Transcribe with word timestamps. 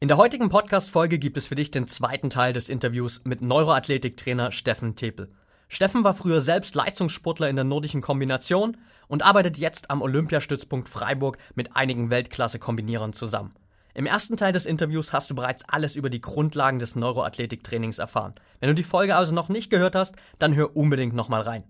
In 0.00 0.06
der 0.06 0.16
heutigen 0.16 0.48
Podcast-Folge 0.48 1.18
gibt 1.18 1.36
es 1.38 1.48
für 1.48 1.56
dich 1.56 1.72
den 1.72 1.88
zweiten 1.88 2.30
Teil 2.30 2.52
des 2.52 2.68
Interviews 2.68 3.20
mit 3.24 3.42
Neuroathletiktrainer 3.42 4.52
Steffen 4.52 4.94
Tepel. 4.94 5.28
Steffen 5.68 6.04
war 6.04 6.14
früher 6.14 6.40
selbst 6.40 6.76
Leistungssportler 6.76 7.48
in 7.48 7.56
der 7.56 7.64
nordischen 7.64 8.00
Kombination 8.00 8.76
und 9.08 9.24
arbeitet 9.24 9.58
jetzt 9.58 9.90
am 9.90 10.00
Olympiastützpunkt 10.00 10.88
Freiburg 10.88 11.38
mit 11.56 11.74
einigen 11.74 12.12
Weltklasse-Kombinierern 12.12 13.12
zusammen. 13.12 13.56
Im 13.92 14.06
ersten 14.06 14.36
Teil 14.36 14.52
des 14.52 14.66
Interviews 14.66 15.12
hast 15.12 15.30
du 15.30 15.34
bereits 15.34 15.64
alles 15.68 15.96
über 15.96 16.10
die 16.10 16.20
Grundlagen 16.20 16.78
des 16.78 16.94
Neuroathletiktrainings 16.94 17.98
erfahren. 17.98 18.36
Wenn 18.60 18.68
du 18.68 18.76
die 18.76 18.84
Folge 18.84 19.16
also 19.16 19.34
noch 19.34 19.48
nicht 19.48 19.68
gehört 19.68 19.96
hast, 19.96 20.14
dann 20.38 20.54
hör 20.54 20.76
unbedingt 20.76 21.14
nochmal 21.14 21.40
rein. 21.40 21.64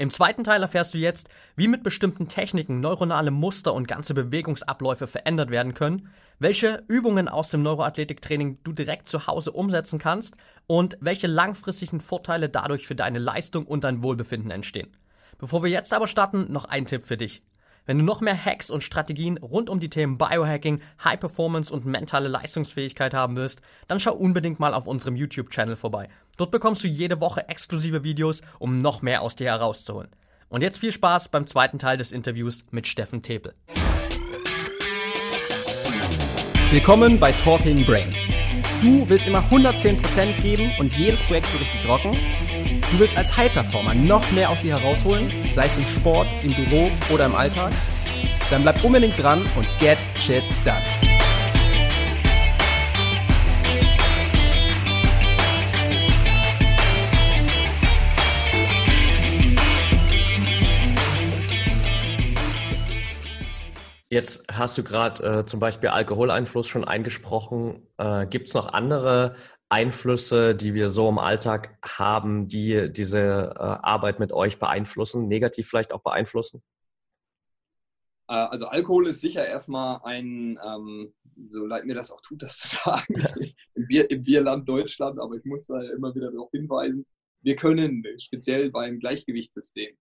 Im 0.00 0.10
zweiten 0.10 0.44
Teil 0.44 0.62
erfährst 0.62 0.94
du 0.94 0.98
jetzt, 0.98 1.28
wie 1.56 1.68
mit 1.68 1.82
bestimmten 1.82 2.26
Techniken 2.26 2.80
neuronale 2.80 3.30
Muster 3.30 3.74
und 3.74 3.86
ganze 3.86 4.14
Bewegungsabläufe 4.14 5.06
verändert 5.06 5.50
werden 5.50 5.74
können, 5.74 6.08
welche 6.38 6.80
Übungen 6.88 7.28
aus 7.28 7.50
dem 7.50 7.62
Neuroathletiktraining 7.62 8.60
du 8.64 8.72
direkt 8.72 9.08
zu 9.08 9.26
Hause 9.26 9.52
umsetzen 9.52 9.98
kannst 9.98 10.38
und 10.66 10.96
welche 11.02 11.26
langfristigen 11.26 12.00
Vorteile 12.00 12.48
dadurch 12.48 12.86
für 12.86 12.94
deine 12.94 13.18
Leistung 13.18 13.66
und 13.66 13.84
dein 13.84 14.02
Wohlbefinden 14.02 14.50
entstehen. 14.50 14.96
Bevor 15.36 15.62
wir 15.62 15.70
jetzt 15.70 15.92
aber 15.92 16.08
starten, 16.08 16.50
noch 16.50 16.64
ein 16.64 16.86
Tipp 16.86 17.04
für 17.04 17.18
dich. 17.18 17.42
Wenn 17.90 17.98
du 17.98 18.04
noch 18.04 18.20
mehr 18.20 18.44
Hacks 18.44 18.70
und 18.70 18.84
Strategien 18.84 19.36
rund 19.38 19.68
um 19.68 19.80
die 19.80 19.90
Themen 19.90 20.16
Biohacking, 20.16 20.80
High 21.02 21.18
Performance 21.18 21.74
und 21.74 21.86
mentale 21.86 22.28
Leistungsfähigkeit 22.28 23.14
haben 23.14 23.34
willst, 23.34 23.62
dann 23.88 23.98
schau 23.98 24.12
unbedingt 24.12 24.60
mal 24.60 24.74
auf 24.74 24.86
unserem 24.86 25.16
YouTube-Channel 25.16 25.74
vorbei. 25.74 26.08
Dort 26.36 26.52
bekommst 26.52 26.84
du 26.84 26.86
jede 26.86 27.20
Woche 27.20 27.48
exklusive 27.48 28.04
Videos, 28.04 28.42
um 28.60 28.78
noch 28.78 29.02
mehr 29.02 29.22
aus 29.22 29.34
dir 29.34 29.48
herauszuholen. 29.48 30.08
Und 30.48 30.62
jetzt 30.62 30.78
viel 30.78 30.92
Spaß 30.92 31.30
beim 31.30 31.48
zweiten 31.48 31.80
Teil 31.80 31.96
des 31.96 32.12
Interviews 32.12 32.62
mit 32.70 32.86
Steffen 32.86 33.22
Tepel. 33.22 33.54
Willkommen 36.70 37.18
bei 37.18 37.32
Talking 37.32 37.84
Brains. 37.84 38.18
Du 38.80 39.08
willst 39.08 39.26
immer 39.26 39.42
110% 39.50 40.40
geben 40.42 40.70
und 40.78 40.92
jedes 40.92 41.24
Projekt 41.24 41.46
so 41.46 41.58
richtig 41.58 41.88
rocken? 41.88 42.16
Du 42.90 42.98
willst 42.98 43.16
als 43.16 43.36
High-Performer 43.36 43.94
noch 43.94 44.28
mehr 44.32 44.50
aus 44.50 44.62
dir 44.62 44.76
herausholen, 44.76 45.30
sei 45.54 45.66
es 45.66 45.78
im 45.78 45.86
Sport, 45.86 46.26
im 46.42 46.52
Büro 46.52 46.90
oder 47.14 47.26
im 47.26 47.36
Alltag? 47.36 47.72
Dann 48.50 48.62
bleib 48.62 48.82
unbedingt 48.82 49.16
dran 49.16 49.42
und 49.56 49.68
get 49.78 49.96
shit 50.16 50.42
done. 50.64 50.82
Jetzt 64.08 64.42
hast 64.52 64.76
du 64.76 64.82
gerade 64.82 65.22
äh, 65.22 65.46
zum 65.46 65.60
Beispiel 65.60 65.90
Alkoholeinfluss 65.90 66.66
schon 66.66 66.84
eingesprochen. 66.84 67.86
Äh, 67.98 68.26
Gibt 68.26 68.48
es 68.48 68.54
noch 68.54 68.72
andere 68.72 69.36
Einflüsse, 69.70 70.54
die 70.54 70.74
wir 70.74 70.88
so 70.90 71.08
im 71.08 71.18
Alltag 71.18 71.78
haben, 71.82 72.48
die 72.48 72.92
diese 72.92 73.54
äh, 73.54 73.62
Arbeit 73.62 74.18
mit 74.18 74.32
euch 74.32 74.58
beeinflussen, 74.58 75.28
negativ 75.28 75.68
vielleicht 75.68 75.92
auch 75.92 76.02
beeinflussen? 76.02 76.62
Äh, 78.28 78.34
also 78.34 78.66
Alkohol 78.66 79.08
ist 79.08 79.20
sicher 79.20 79.46
erstmal 79.46 80.00
ein, 80.02 80.58
ähm, 80.64 81.14
so 81.46 81.66
leid 81.66 81.84
mir 81.84 81.94
das 81.94 82.10
auch 82.10 82.20
tut, 82.22 82.42
das 82.42 82.58
zu 82.58 82.76
sagen, 82.78 83.14
im, 83.74 83.86
Bier, 83.86 84.10
im 84.10 84.24
Bierland 84.24 84.68
Deutschland, 84.68 85.20
aber 85.20 85.36
ich 85.36 85.44
muss 85.44 85.66
da 85.66 85.80
immer 85.82 86.12
wieder 86.14 86.32
darauf 86.32 86.50
hinweisen, 86.50 87.06
wir 87.42 87.54
können 87.54 88.04
speziell 88.18 88.70
beim 88.70 88.98
Gleichgewichtssystem 88.98 89.96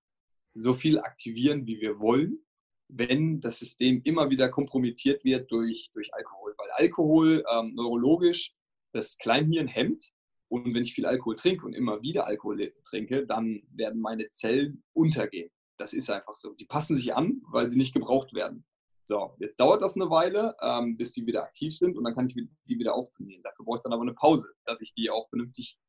so 0.56 0.74
viel 0.74 1.00
aktivieren, 1.00 1.66
wie 1.68 1.80
wir 1.80 2.00
wollen, 2.00 2.40
wenn 2.88 3.40
das 3.40 3.60
System 3.60 4.02
immer 4.04 4.32
wieder 4.32 4.50
kompromittiert 4.50 5.24
wird 5.24 5.50
durch, 5.52 5.92
durch 5.94 6.14
Alkohol. 6.14 6.56
Weil 6.58 6.70
Alkohol 6.72 7.44
ähm, 7.54 7.76
neurologisch 7.76 8.56
das 8.94 9.18
Kleinhirn 9.18 9.68
hemmt. 9.68 10.12
Und 10.48 10.74
wenn 10.74 10.84
ich 10.84 10.94
viel 10.94 11.06
Alkohol 11.06 11.36
trinke 11.36 11.66
und 11.66 11.74
immer 11.74 12.02
wieder 12.02 12.26
Alkohol 12.26 12.74
trinke, 12.84 13.28
dann 13.28 13.62
werden 13.72 14.02
meine 14.02 14.30
Zellen 14.32 14.84
untergehen. 14.94 15.52
Das 15.78 15.94
ist 15.94 16.10
einfach 16.10 16.34
so. 16.34 16.54
Die 16.54 16.66
passen 16.66 16.96
sich 16.96 17.16
an, 17.16 17.42
weil 17.52 17.70
sie 17.70 17.78
nicht 17.78 17.94
gebraucht 17.94 18.34
werden. 18.34 18.66
So, 19.10 19.36
jetzt 19.40 19.60
dauert 19.60 19.82
das 19.82 19.96
eine 19.96 20.12
Weile, 20.12 20.56
ähm, 20.62 20.96
bis 20.96 21.14
die 21.14 21.26
wieder 21.26 21.44
aktiv 21.44 21.76
sind 21.76 21.98
und 21.98 22.04
dann 22.04 22.14
kann 22.14 22.28
ich 22.28 22.36
die 22.36 22.78
wieder 22.78 22.94
auftrainieren. 22.94 23.42
Dafür 23.42 23.66
brauche 23.66 23.78
ich 23.78 23.84
dann 23.84 23.94
aber 23.94 24.04
eine 24.04 24.14
Pause, 24.14 24.54
dass 24.66 24.82
ich 24.82 24.94
die 24.94 25.10
auch 25.10 25.28
vernünftig, 25.30 25.80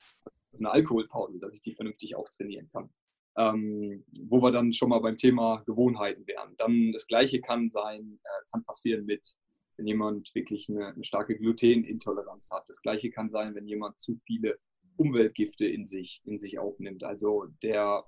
also 0.53 0.65
eine 0.65 0.71
Alkoholpause, 0.71 1.39
dass 1.39 1.55
ich 1.55 1.61
die 1.61 1.75
vernünftig 1.75 2.17
auftrainieren 2.17 2.71
kann. 2.73 2.89
Ähm, 3.37 4.07
wo 4.23 4.43
wir 4.43 4.53
dann 4.53 4.73
schon 4.73 4.89
mal 4.89 5.01
beim 5.01 5.19
Thema 5.19 5.63
Gewohnheiten 5.67 6.27
wären. 6.27 6.57
Dann 6.57 6.93
das 6.93 7.07
Gleiche 7.07 7.43
kann 7.43 7.71
sein, 7.71 8.19
äh, 8.25 8.45
kann 8.51 8.65
passieren 8.65 9.05
mit 9.05 9.37
wenn 9.81 9.87
jemand 9.87 10.35
wirklich 10.35 10.69
eine, 10.69 10.89
eine 10.89 11.05
starke 11.05 11.39
Glutenintoleranz 11.39 12.51
hat. 12.51 12.69
Das 12.69 12.83
gleiche 12.83 13.11
kann 13.11 13.31
sein, 13.31 13.55
wenn 13.55 13.67
jemand 13.67 13.99
zu 13.99 14.21
viele 14.27 14.59
Umweltgifte 14.97 15.65
in 15.65 15.87
sich, 15.87 16.21
in 16.25 16.39
sich 16.39 16.59
aufnimmt. 16.59 17.03
Also 17.03 17.47
der, 17.63 18.05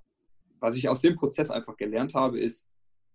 was 0.60 0.76
ich 0.76 0.90
aus 0.90 1.00
dem 1.00 1.16
Prozess 1.16 1.50
einfach 1.50 1.78
gelernt 1.78 2.14
habe, 2.14 2.38
ist, 2.38 2.68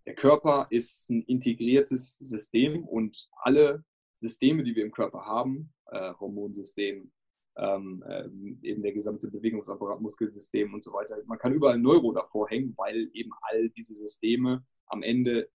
der 0.08 0.16
Körper 0.16 0.66
ist 0.72 1.08
ein 1.12 1.22
integriertes 1.22 2.16
System 2.16 2.84
und 2.84 3.30
alle 3.44 3.84
Systeme, 4.16 4.64
die 4.64 4.76
wir 4.76 4.84
im 4.84 4.92
Körper 4.92 5.26
haben, 5.26 5.72
äh, 5.92 6.14
Hormonsystem, 6.20 7.12
ähm, 7.58 8.04
äh, 8.08 8.24
eben 8.68 8.82
der 8.82 8.94
gesamte 8.94 9.30
Bewegungsapparat, 9.30 10.02
Muskelsystem 10.02 10.74
und 10.74 10.84
so 10.84 10.94
weiter, 10.94 11.16
man 11.28 11.38
kann 11.38 11.54
überall 11.54 11.78
Neuro 11.78 12.12
davor 12.12 12.50
hängen, 12.50 12.74
weil 12.76 13.12
eben 13.14 13.30
all 13.42 13.70
diese 13.70 13.94
Systeme 13.94 14.66
am 14.88 15.04
Ende 15.04 15.48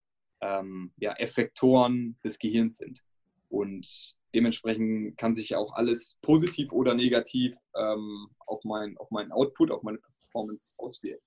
ähm, 0.42 0.92
ja, 0.98 1.12
Effektoren 1.14 2.18
des 2.22 2.38
Gehirns 2.38 2.76
sind. 2.76 3.02
Und 3.48 3.86
dementsprechend 4.34 5.16
kann 5.16 5.34
sich 5.34 5.54
auch 5.54 5.74
alles 5.74 6.18
positiv 6.22 6.72
oder 6.72 6.94
negativ 6.94 7.56
ähm, 7.76 8.28
auf, 8.46 8.62
mein, 8.64 8.96
auf 8.98 9.10
meinen 9.10 9.32
Output, 9.32 9.70
auf 9.70 9.82
meine 9.82 9.98
Performance 9.98 10.74
auswirken. 10.78 11.22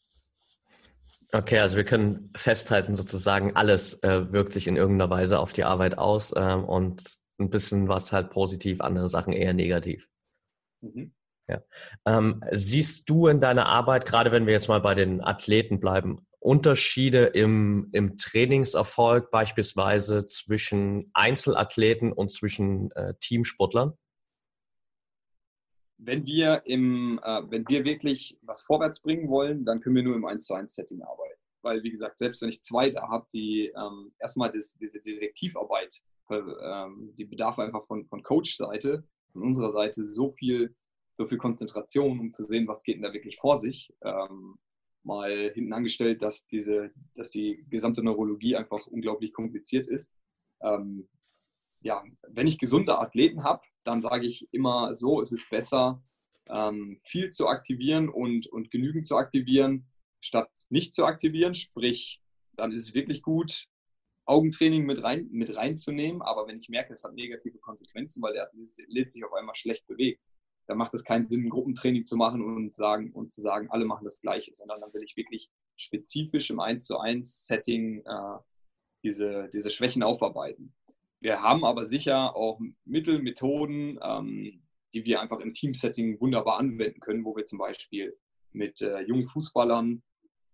Okay, 1.31 1.59
also 1.59 1.75
wir 1.75 1.83
können 1.83 2.31
festhalten, 2.35 2.95
sozusagen, 2.95 3.55
alles 3.55 4.01
äh, 4.03 4.31
wirkt 4.31 4.53
sich 4.53 4.67
in 4.67 4.75
irgendeiner 4.75 5.09
Weise 5.09 5.39
auf 5.39 5.53
die 5.53 5.63
Arbeit 5.63 5.97
aus 5.97 6.33
ähm, 6.37 6.63
und 6.63 7.19
ein 7.39 7.49
bisschen 7.49 7.87
was 7.87 8.11
halt 8.11 8.29
positiv, 8.29 8.81
andere 8.81 9.09
Sachen 9.09 9.33
eher 9.33 9.53
negativ. 9.53 10.07
Mhm. 10.81 11.13
Ja. 11.47 11.61
Ähm, 12.05 12.43
siehst 12.51 13.09
du 13.09 13.27
in 13.27 13.39
deiner 13.39 13.67
Arbeit, 13.67 14.05
gerade 14.05 14.31
wenn 14.31 14.45
wir 14.45 14.53
jetzt 14.53 14.67
mal 14.67 14.81
bei 14.81 14.95
den 14.95 15.21
Athleten 15.21 15.79
bleiben, 15.79 16.25
Unterschiede 16.45 17.25
im, 17.25 17.89
im 17.91 18.17
Trainingserfolg 18.17 19.31
beispielsweise 19.31 20.25
zwischen 20.25 21.09
Einzelathleten 21.13 22.13
und 22.13 22.31
zwischen 22.31 22.91
äh, 22.91 23.15
Teamsportlern? 23.19 23.93
Wenn 25.97 26.25
wir, 26.25 26.61
im, 26.65 27.19
äh, 27.23 27.41
wenn 27.49 27.67
wir 27.67 27.83
wirklich 27.83 28.37
was 28.43 28.61
vorwärts 28.61 29.01
bringen 29.01 29.27
wollen, 29.29 29.65
dann 29.65 29.81
können 29.81 29.95
wir 29.95 30.03
nur 30.03 30.15
im 30.15 30.25
1 30.25 30.45
zu 30.45 30.53
1 30.53 30.75
Setting 30.75 31.01
arbeiten. 31.01 31.39
Weil, 31.63 31.81
wie 31.81 31.89
gesagt, 31.89 32.19
selbst 32.19 32.43
wenn 32.43 32.49
ich 32.49 32.61
zwei 32.61 32.91
da 32.91 33.09
habe, 33.09 33.25
die 33.33 33.73
ähm, 33.75 34.13
erstmal 34.19 34.51
das, 34.51 34.77
diese 34.77 35.01
Detektivarbeit, 35.01 35.99
äh, 36.29 36.35
ähm, 36.35 37.13
die 37.17 37.25
bedarf 37.25 37.57
einfach 37.57 37.85
von, 37.85 38.05
von 38.05 38.21
Coach-Seite, 38.21 39.03
von 39.31 39.41
unserer 39.41 39.71
Seite 39.71 40.03
so 40.03 40.29
viel, 40.29 40.75
so 41.15 41.25
viel 41.25 41.39
Konzentration, 41.39 42.19
um 42.19 42.31
zu 42.31 42.43
sehen, 42.43 42.67
was 42.67 42.83
geht 42.83 42.97
denn 42.97 43.03
da 43.03 43.13
wirklich 43.13 43.37
vor 43.37 43.57
sich. 43.57 43.91
Ähm, 44.03 44.59
mal 45.05 45.51
hinten 45.53 45.73
angestellt, 45.73 46.21
dass, 46.21 46.45
diese, 46.47 46.91
dass 47.15 47.29
die 47.29 47.63
gesamte 47.69 48.03
Neurologie 48.03 48.55
einfach 48.55 48.87
unglaublich 48.87 49.33
kompliziert 49.33 49.87
ist. 49.87 50.11
Ähm, 50.61 51.07
ja, 51.81 52.03
wenn 52.27 52.47
ich 52.47 52.57
gesunde 52.57 52.97
Athleten 52.99 53.43
habe, 53.43 53.61
dann 53.83 54.01
sage 54.01 54.25
ich 54.25 54.47
immer 54.51 54.95
so, 54.95 55.21
es 55.21 55.31
ist 55.31 55.49
besser, 55.49 56.03
ähm, 56.49 56.99
viel 57.03 57.29
zu 57.29 57.47
aktivieren 57.47 58.09
und, 58.09 58.47
und 58.47 58.71
genügend 58.71 59.05
zu 59.05 59.17
aktivieren, 59.17 59.87
statt 60.21 60.49
nicht 60.69 60.93
zu 60.93 61.05
aktivieren. 61.05 61.53
Sprich, 61.53 62.21
dann 62.53 62.71
ist 62.71 62.81
es 62.81 62.93
wirklich 62.93 63.21
gut, 63.21 63.67
Augentraining 64.25 64.85
mit, 64.85 65.03
rein, 65.03 65.27
mit 65.31 65.55
reinzunehmen. 65.55 66.21
Aber 66.21 66.47
wenn 66.47 66.57
ich 66.57 66.69
merke, 66.69 66.93
es 66.93 67.03
hat 67.03 67.13
negative 67.13 67.59
Konsequenzen, 67.59 68.21
weil 68.23 68.33
der 68.33 68.47
Athlet 68.47 69.09
sich 69.09 69.23
auf 69.23 69.33
einmal 69.33 69.55
schlecht 69.55 69.85
bewegt, 69.87 70.21
da 70.67 70.75
macht 70.75 70.93
es 70.93 71.03
keinen 71.03 71.27
Sinn, 71.27 71.45
ein 71.45 71.49
Gruppentraining 71.49 72.05
zu 72.05 72.15
machen 72.15 72.43
und, 72.43 72.73
sagen, 72.73 73.11
und 73.11 73.31
zu 73.31 73.41
sagen, 73.41 73.69
alle 73.69 73.85
machen 73.85 74.03
das 74.03 74.19
Gleiche, 74.19 74.53
sondern 74.53 74.81
dann 74.81 74.93
will 74.93 75.03
ich 75.03 75.15
wirklich 75.17 75.51
spezifisch 75.75 76.49
im 76.49 76.59
1 76.59 76.85
zu 76.85 76.99
1 76.99 77.45
Setting 77.45 78.03
äh, 78.05 78.37
diese, 79.03 79.49
diese 79.53 79.69
Schwächen 79.69 80.03
aufarbeiten. 80.03 80.73
Wir 81.19 81.41
haben 81.41 81.65
aber 81.65 81.85
sicher 81.85 82.35
auch 82.35 82.59
Mittel, 82.85 83.21
Methoden, 83.21 83.99
ähm, 84.01 84.61
die 84.93 85.05
wir 85.05 85.21
einfach 85.21 85.39
im 85.39 85.53
Teamsetting 85.53 86.19
wunderbar 86.19 86.59
anwenden 86.59 86.99
können, 86.99 87.25
wo 87.25 87.35
wir 87.35 87.45
zum 87.45 87.59
Beispiel 87.59 88.17
mit 88.51 88.81
äh, 88.81 89.01
jungen 89.01 89.27
Fußballern 89.27 90.01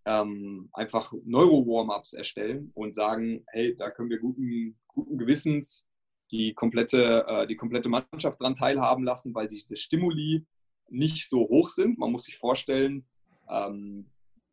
ähm, 0.05 0.69
einfach 0.73 1.13
Neuro-Warm-Ups 1.25 2.13
erstellen 2.13 2.71
und 2.73 2.95
sagen, 2.95 3.45
hey, 3.47 3.75
da 3.75 3.91
können 3.91 4.09
wir 4.09 4.19
guten, 4.19 4.79
guten 4.87 5.17
Gewissens 5.17 5.90
die 6.31 6.53
komplette, 6.53 7.25
äh, 7.27 7.47
die 7.47 7.55
komplette 7.55 7.89
Mannschaft 7.89 8.39
daran 8.41 8.55
teilhaben 8.55 9.03
lassen, 9.03 9.33
weil 9.35 9.47
diese 9.47 9.77
Stimuli 9.77 10.45
nicht 10.89 11.27
so 11.29 11.47
hoch 11.47 11.69
sind. 11.69 11.97
Man 11.97 12.11
muss 12.11 12.23
sich 12.23 12.37
vorstellen, 12.37 13.05
ähm, 13.49 14.09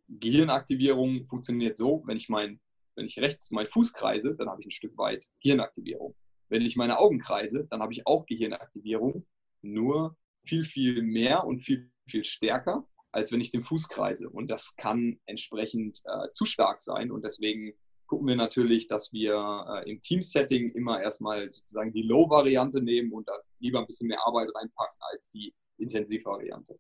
Gehirnaktivierung 0.09 1.27
funktioniert 1.27 1.77
so, 1.77 2.03
wenn 2.07 2.17
ich, 2.17 2.29
mein, 2.29 2.61
wenn 2.97 3.07
ich 3.07 3.19
rechts 3.19 3.51
meinen 3.51 3.69
Fuß 3.69 3.93
kreise, 3.93 4.35
dann 4.37 4.49
habe 4.49 4.61
ich 4.61 4.67
ein 4.67 4.73
Stück 4.73 4.97
weit 4.97 5.27
Gehirnaktivierung. 5.43 6.15
Wenn 6.49 6.63
ich 6.63 6.77
meine 6.77 6.99
Augen 6.99 7.19
kreise, 7.19 7.67
dann 7.69 7.81
habe 7.81 7.93
ich 7.93 8.07
auch 8.07 8.25
Gehirnaktivierung, 8.27 9.27
nur 9.63 10.17
viel, 10.45 10.65
viel 10.65 11.03
mehr 11.03 11.45
und 11.45 11.61
viel, 11.61 11.91
viel 12.09 12.25
stärker, 12.25 12.89
als 13.13 13.33
wenn 13.33 13.41
ich 13.41 13.51
den 13.51 13.63
Fuß 13.63 13.89
kreise. 13.89 14.31
Und 14.31 14.49
das 14.49 14.75
kann 14.77 15.21
entsprechend 15.27 16.01
äh, 16.05 16.33
zu 16.33 16.47
stark 16.47 16.83
sein. 16.83 17.11
Und 17.11 17.25
deswegen 17.25 17.75
gucken 18.09 18.27
wir 18.27 18.37
natürlich, 18.37 18.89
dass 18.89 19.13
wir 19.13 19.35
äh, 19.69 19.91
im 19.91 20.01
Team-Setting 20.01 20.73
immer 20.73 21.01
erstmal 21.01 21.53
sozusagen 21.53 21.93
die 21.93 22.03
Low-Variante 22.03 22.83
nehmen 22.83 23.13
und 23.13 23.29
da 23.29 23.35
lieber 23.61 23.79
ein 23.79 23.87
bisschen 23.87 24.09
mehr 24.09 24.27
Arbeit 24.27 24.49
reinpacken 24.55 24.99
als 25.13 25.29
die 25.29 25.55
Intensiv-Variante. 25.77 26.77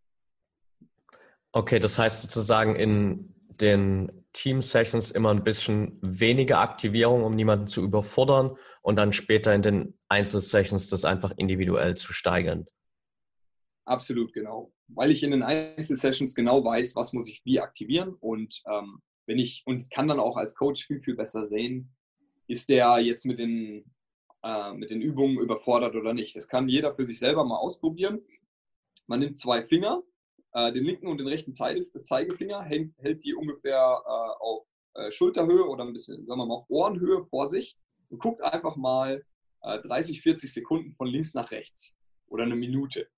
Okay, 1.52 1.78
das 1.78 1.98
heißt 1.98 2.22
sozusagen 2.22 2.74
in 2.74 3.34
den 3.60 4.24
Team-Sessions 4.32 5.10
immer 5.10 5.30
ein 5.30 5.44
bisschen 5.44 5.98
weniger 6.02 6.58
Aktivierung, 6.60 7.24
um 7.24 7.34
niemanden 7.34 7.66
zu 7.66 7.82
überfordern 7.82 8.56
und 8.82 8.96
dann 8.96 9.12
später 9.12 9.54
in 9.54 9.62
den 9.62 9.98
Einzelsessions 10.08 10.88
das 10.88 11.04
einfach 11.04 11.32
individuell 11.36 11.96
zu 11.96 12.12
steigern. 12.12 12.66
Absolut, 13.84 14.32
genau. 14.32 14.72
Weil 14.88 15.10
ich 15.10 15.22
in 15.22 15.30
den 15.30 15.42
Einzelsessions 15.42 16.34
genau 16.34 16.64
weiß, 16.64 16.94
was 16.94 17.12
muss 17.12 17.28
ich 17.28 17.42
wie 17.44 17.60
aktivieren 17.60 18.14
und 18.20 18.62
ähm, 18.70 19.00
wenn 19.28 19.38
ich 19.38 19.62
und 19.66 19.90
kann 19.90 20.08
dann 20.08 20.18
auch 20.18 20.36
als 20.36 20.54
Coach 20.54 20.86
viel, 20.86 21.00
viel 21.02 21.14
besser 21.14 21.46
sehen, 21.46 21.94
ist 22.46 22.70
der 22.70 22.98
jetzt 22.98 23.26
mit 23.26 23.38
den, 23.38 23.84
äh, 24.42 24.72
mit 24.72 24.90
den 24.90 25.02
Übungen 25.02 25.38
überfordert 25.38 25.94
oder 25.94 26.14
nicht. 26.14 26.34
Das 26.34 26.48
kann 26.48 26.68
jeder 26.68 26.94
für 26.94 27.04
sich 27.04 27.18
selber 27.18 27.44
mal 27.44 27.58
ausprobieren. 27.58 28.22
Man 29.06 29.20
nimmt 29.20 29.36
zwei 29.36 29.62
Finger, 29.62 30.02
äh, 30.54 30.72
den 30.72 30.84
linken 30.84 31.08
und 31.08 31.18
den 31.18 31.28
rechten 31.28 31.54
Zeigefinger, 31.54 32.62
hält, 32.62 32.90
hält 32.96 33.22
die 33.22 33.34
ungefähr 33.34 33.76
äh, 33.76 34.42
auf 34.42 34.66
äh, 34.94 35.12
Schulterhöhe 35.12 35.68
oder 35.68 35.84
ein 35.84 35.92
bisschen, 35.92 36.26
sagen 36.26 36.40
wir 36.40 36.46
mal, 36.46 36.64
Ohrenhöhe 36.68 37.26
vor 37.26 37.50
sich 37.50 37.76
und 38.08 38.20
guckt 38.20 38.42
einfach 38.42 38.76
mal 38.76 39.22
30, 39.60 40.18
äh, 40.18 40.22
40 40.22 40.54
Sekunden 40.54 40.94
von 40.94 41.06
links 41.06 41.34
nach 41.34 41.50
rechts 41.50 41.94
oder 42.28 42.44
eine 42.44 42.56
Minute 42.56 43.08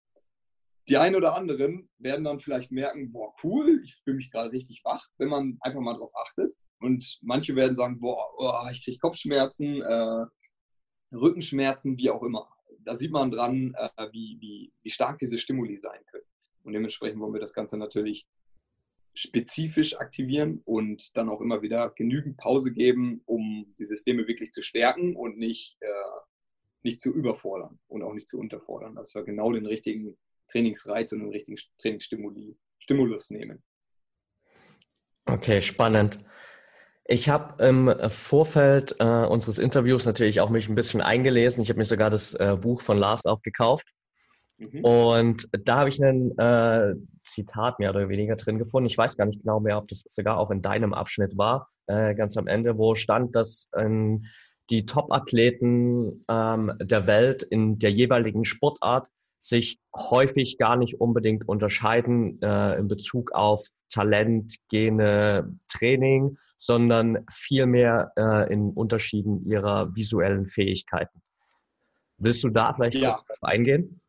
die 0.89 0.97
einen 0.97 1.17
oder 1.17 1.37
anderen 1.37 1.89
werden 1.99 2.25
dann 2.25 2.41
vielleicht 2.41 2.73
merken, 2.73 3.13
boah, 3.13 3.35
cool, 3.45 3.81
ich 3.85 3.97
fühle 4.03 4.17
mich 4.17 4.31
gerade 4.31 4.53
richtig 4.53 4.83
wach, 4.85 5.07
wenn 5.19 5.29
man 5.29 5.59
einfach 5.61 5.81
mal 5.81 5.95
darauf 5.95 6.13
achtet. 6.17 6.55
Und 6.81 7.19
manche 7.23 7.55
werden 7.55 7.75
sagen, 7.75 8.01
boah, 8.01 8.25
oh, 8.39 8.71
ich 8.73 8.85
kriege 8.85 8.99
Kopfschmerzen, 8.99 9.83
äh, 9.83 10.25
Rückenschmerzen, 11.13 11.97
wie 11.99 12.11
auch 12.11 12.23
immer. 12.23 12.49
Da 12.81 12.97
sieht 12.97 13.13
man 13.13 13.31
dran, 13.31 13.75
äh, 13.77 14.09
wie, 14.13 14.39
wie, 14.41 14.73
wie 14.83 14.91
stark 14.91 15.19
diese 15.19 15.39
Stimuli 15.39 15.77
sein 15.77 16.01
können. 16.11 16.25
Und 16.63 16.73
dementsprechend 16.73 17.21
wollen 17.21 17.35
wir 17.35 17.41
das 17.41 17.55
Ganze 17.55 17.77
natürlich 17.77 18.27
spezifisch 19.15 19.99
aktivieren 19.99 20.63
und 20.65 21.17
dann 21.17 21.29
auch 21.29 21.41
immer 21.41 21.63
wieder 21.63 21.91
genügend 21.91 22.37
Pause 22.37 22.73
geben, 22.73 23.23
um 23.27 23.75
die 23.79 23.85
Systeme 23.85 24.27
wirklich 24.27 24.53
zu 24.53 24.63
stärken 24.63 25.17
und 25.17 25.37
nicht, 25.37 25.77
äh, 25.81 25.87
nicht 26.83 27.01
zu 27.01 27.13
überfordern 27.13 27.79
und 27.89 28.03
auch 28.03 28.15
nicht 28.15 28.29
zu 28.29 28.39
unterfordern. 28.39 28.95
Dass 28.95 29.15
wir 29.15 29.25
genau 29.25 29.53
den 29.53 29.67
richtigen 29.67 30.17
Trainingsreiz 30.51 31.13
und 31.13 31.23
einen 31.23 31.31
richtigen 31.31 31.59
Trainingsstimulus 31.79 33.31
nehmen. 33.31 33.63
Okay, 35.27 35.61
spannend. 35.61 36.19
Ich 37.05 37.29
habe 37.29 37.63
im 37.65 37.93
Vorfeld 38.09 38.97
äh, 39.01 39.05
unseres 39.05 39.59
Interviews 39.59 40.07
natürlich 40.07 40.41
auch 40.41 40.51
mich 40.51 40.69
ein 40.69 40.75
bisschen 40.75 41.01
eingelesen. 41.01 41.63
Ich 41.63 41.69
habe 41.69 41.79
mir 41.79 41.85
sogar 41.85 42.11
das 42.11 42.35
äh, 42.35 42.57
Buch 42.61 42.83
von 42.83 42.99
Lars 42.99 43.27
auch 43.27 43.43
gekauft. 43.43 43.87
Mhm. 44.59 44.85
Und 44.85 45.49
da 45.53 45.79
habe 45.79 45.89
ich 45.89 46.03
ein 46.03 46.37
äh, 46.39 46.95
Zitat 47.25 47.79
mehr 47.79 47.91
oder 47.91 48.09
weniger 48.09 48.37
drin 48.37 48.59
gefunden. 48.59 48.87
Ich 48.87 48.99
weiß 48.99 49.17
gar 49.17 49.27
nicht 49.27 49.41
genau 49.41 49.59
mehr, 49.59 49.79
ob 49.79 49.89
das 49.89 50.05
sogar 50.09 50.39
auch 50.39 50.51
in 50.51 50.63
deinem 50.63 50.95
Abschnitt 50.95 51.37
war, 51.37 51.67
äh, 51.87 52.15
ganz 52.15 52.37
am 52.37 52.47
Ende, 52.47 52.77
wo 52.79 52.95
stand, 52.95 53.35
dass 53.35 53.71
ähm, 53.77 54.27
die 54.71 54.87
Top-Athleten 54.87 56.25
ähm, 56.29 56.73
der 56.81 57.07
Welt 57.07 57.43
in 57.43 57.79
der 57.79 57.91
jeweiligen 57.91 58.45
Sportart 58.45 59.09
sich 59.41 59.79
häufig 59.97 60.59
gar 60.59 60.77
nicht 60.77 61.01
unbedingt 61.01 61.49
unterscheiden 61.49 62.41
äh, 62.43 62.79
in 62.79 62.89
Bezug 62.89 63.33
auf 63.33 63.67
Talent, 63.91 64.55
Gene, 64.69 65.59
Training, 65.69 66.37
sondern 66.57 67.25
vielmehr 67.31 68.13
äh, 68.17 68.53
in 68.53 68.71
Unterschieden 68.71 69.45
ihrer 69.47 69.95
visuellen 69.95 70.47
Fähigkeiten. 70.47 71.23
Willst 72.19 72.45
du 72.45 72.51
da 72.51 72.75
vielleicht 72.75 72.97
ja. 72.97 73.21
eingehen? 73.41 74.01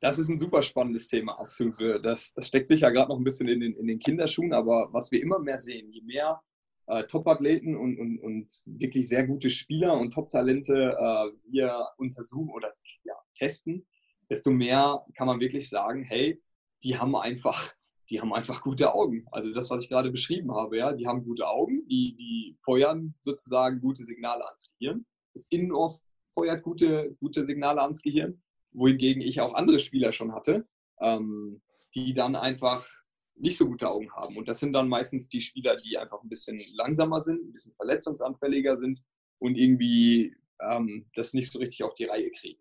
Das 0.00 0.18
ist 0.18 0.28
ein 0.28 0.38
super 0.38 0.62
spannendes 0.62 1.08
Thema, 1.08 1.38
absolut. 1.38 1.76
Das, 2.02 2.32
das 2.32 2.46
steckt 2.46 2.68
sich 2.68 2.80
ja 2.80 2.90
gerade 2.90 3.10
noch 3.10 3.18
ein 3.18 3.24
bisschen 3.24 3.48
in 3.48 3.60
den, 3.60 3.74
in 3.74 3.86
den 3.86 3.98
Kinderschuhen, 3.98 4.52
aber 4.52 4.88
was 4.92 5.10
wir 5.10 5.20
immer 5.20 5.38
mehr 5.38 5.58
sehen, 5.58 5.90
je 5.92 6.02
mehr 6.02 6.40
äh, 6.86 7.04
Top-Athleten 7.04 7.76
und, 7.76 7.98
und, 7.98 8.18
und 8.18 8.50
wirklich 8.66 9.08
sehr 9.08 9.26
gute 9.26 9.50
Spieler 9.50 9.98
und 9.98 10.12
Top-Talente 10.12 10.96
äh, 10.98 11.50
wir 11.50 11.86
untersuchen 11.98 12.50
oder 12.50 12.70
ja, 13.04 13.14
testen, 13.36 13.86
desto 14.30 14.50
mehr 14.50 15.04
kann 15.16 15.26
man 15.26 15.40
wirklich 15.40 15.68
sagen, 15.68 16.04
hey, 16.04 16.40
die 16.82 16.96
haben 16.96 17.16
einfach, 17.16 17.72
die 18.08 18.20
haben 18.20 18.32
einfach 18.32 18.62
gute 18.62 18.94
Augen. 18.94 19.26
Also 19.32 19.52
das, 19.52 19.68
was 19.70 19.82
ich 19.82 19.88
gerade 19.88 20.10
beschrieben 20.10 20.54
habe, 20.54 20.78
ja, 20.78 20.92
die 20.92 21.06
haben 21.06 21.24
gute 21.24 21.48
Augen, 21.48 21.86
die, 21.88 22.16
die 22.16 22.56
feuern 22.62 23.14
sozusagen 23.20 23.80
gute 23.80 24.04
Signale 24.04 24.46
ans 24.46 24.72
Gehirn. 24.78 25.04
Das 25.34 25.48
Innenohr 25.48 26.00
feuert 26.34 26.62
gute, 26.62 27.16
gute 27.20 27.44
Signale 27.44 27.82
ans 27.82 28.02
Gehirn, 28.02 28.40
wohingegen 28.72 29.20
ich 29.20 29.40
auch 29.40 29.54
andere 29.54 29.80
Spieler 29.80 30.12
schon 30.12 30.32
hatte, 30.32 30.66
ähm, 31.00 31.60
die 31.94 32.14
dann 32.14 32.36
einfach 32.36 32.86
nicht 33.34 33.56
so 33.56 33.66
gute 33.66 33.90
Augen 33.90 34.12
haben. 34.12 34.36
Und 34.36 34.48
das 34.48 34.60
sind 34.60 34.72
dann 34.72 34.88
meistens 34.88 35.28
die 35.28 35.40
Spieler, 35.40 35.76
die 35.76 35.98
einfach 35.98 36.22
ein 36.22 36.28
bisschen 36.28 36.58
langsamer 36.74 37.20
sind, 37.20 37.42
ein 37.42 37.52
bisschen 37.52 37.74
verletzungsanfälliger 37.74 38.76
sind 38.76 39.02
und 39.38 39.56
irgendwie 39.56 40.36
ähm, 40.60 41.06
das 41.14 41.32
nicht 41.32 41.50
so 41.50 41.58
richtig 41.58 41.82
auf 41.82 41.94
die 41.94 42.04
Reihe 42.04 42.30
kriegen. 42.30 42.60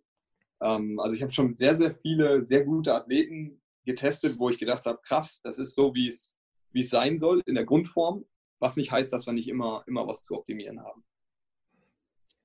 Ähm, 0.61 0.99
also 0.99 1.15
ich 1.15 1.21
habe 1.21 1.31
schon 1.31 1.55
sehr, 1.55 1.75
sehr 1.75 1.95
viele 1.95 2.41
sehr 2.41 2.65
gute 2.65 2.93
Athleten 2.93 3.61
getestet, 3.85 4.37
wo 4.37 4.49
ich 4.49 4.57
gedacht 4.57 4.85
habe, 4.85 4.99
krass, 5.03 5.41
das 5.43 5.59
ist 5.59 5.75
so, 5.75 5.93
wie 5.95 6.07
es, 6.07 6.35
wie 6.71 6.79
es 6.79 6.89
sein 6.89 7.17
soll 7.17 7.41
in 7.45 7.55
der 7.55 7.65
Grundform, 7.65 8.25
was 8.59 8.75
nicht 8.75 8.91
heißt, 8.91 9.11
dass 9.13 9.25
wir 9.25 9.33
nicht 9.33 9.47
immer, 9.47 9.83
immer 9.87 10.07
was 10.07 10.23
zu 10.23 10.35
optimieren 10.35 10.81
haben. 10.83 11.03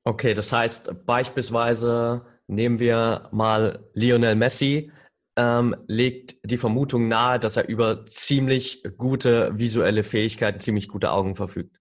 Okay, 0.04 0.34
das 0.34 0.52
heißt 0.52 1.06
beispielsweise 1.06 2.26
nehmen 2.46 2.78
wir 2.78 3.28
mal 3.32 3.88
Lionel 3.94 4.34
Messi, 4.34 4.92
ähm, 5.36 5.74
legt 5.86 6.38
die 6.44 6.58
Vermutung 6.58 7.08
nahe, 7.08 7.40
dass 7.40 7.56
er 7.56 7.68
über 7.68 8.06
ziemlich 8.06 8.84
gute 8.98 9.58
visuelle 9.58 10.04
Fähigkeiten, 10.04 10.60
ziemlich 10.60 10.88
gute 10.88 11.10
Augen 11.10 11.34
verfügt. 11.36 11.80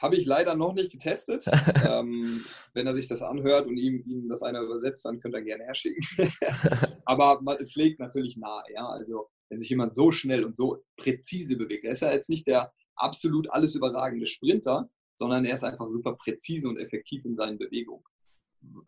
Habe 0.00 0.16
ich 0.16 0.24
leider 0.24 0.54
noch 0.54 0.72
nicht 0.72 0.90
getestet. 0.90 1.44
ähm, 1.86 2.42
wenn 2.72 2.86
er 2.86 2.94
sich 2.94 3.06
das 3.06 3.22
anhört 3.22 3.66
und 3.66 3.76
ihm, 3.76 4.02
ihm 4.06 4.28
das 4.28 4.42
einer 4.42 4.62
übersetzt, 4.62 5.04
dann 5.04 5.20
könnte 5.20 5.38
er 5.38 5.44
gerne 5.44 5.64
herschicken. 5.64 6.02
Aber 7.04 7.40
es 7.60 7.74
legt 7.76 8.00
natürlich 8.00 8.36
nahe. 8.36 8.64
Ja? 8.72 8.88
Also 8.88 9.28
wenn 9.50 9.60
sich 9.60 9.70
jemand 9.70 9.94
so 9.94 10.10
schnell 10.10 10.44
und 10.44 10.56
so 10.56 10.82
präzise 10.96 11.56
bewegt, 11.56 11.84
er 11.84 11.92
ist 11.92 12.02
ja 12.02 12.12
jetzt 12.12 12.30
nicht 12.30 12.46
der 12.46 12.72
absolut 12.96 13.50
alles 13.50 13.74
überragende 13.74 14.26
Sprinter, 14.26 14.88
sondern 15.16 15.44
er 15.44 15.54
ist 15.54 15.64
einfach 15.64 15.86
super 15.86 16.14
präzise 16.14 16.68
und 16.68 16.78
effektiv 16.78 17.24
in 17.24 17.34
seinen 17.34 17.58
Bewegungen. 17.58 18.04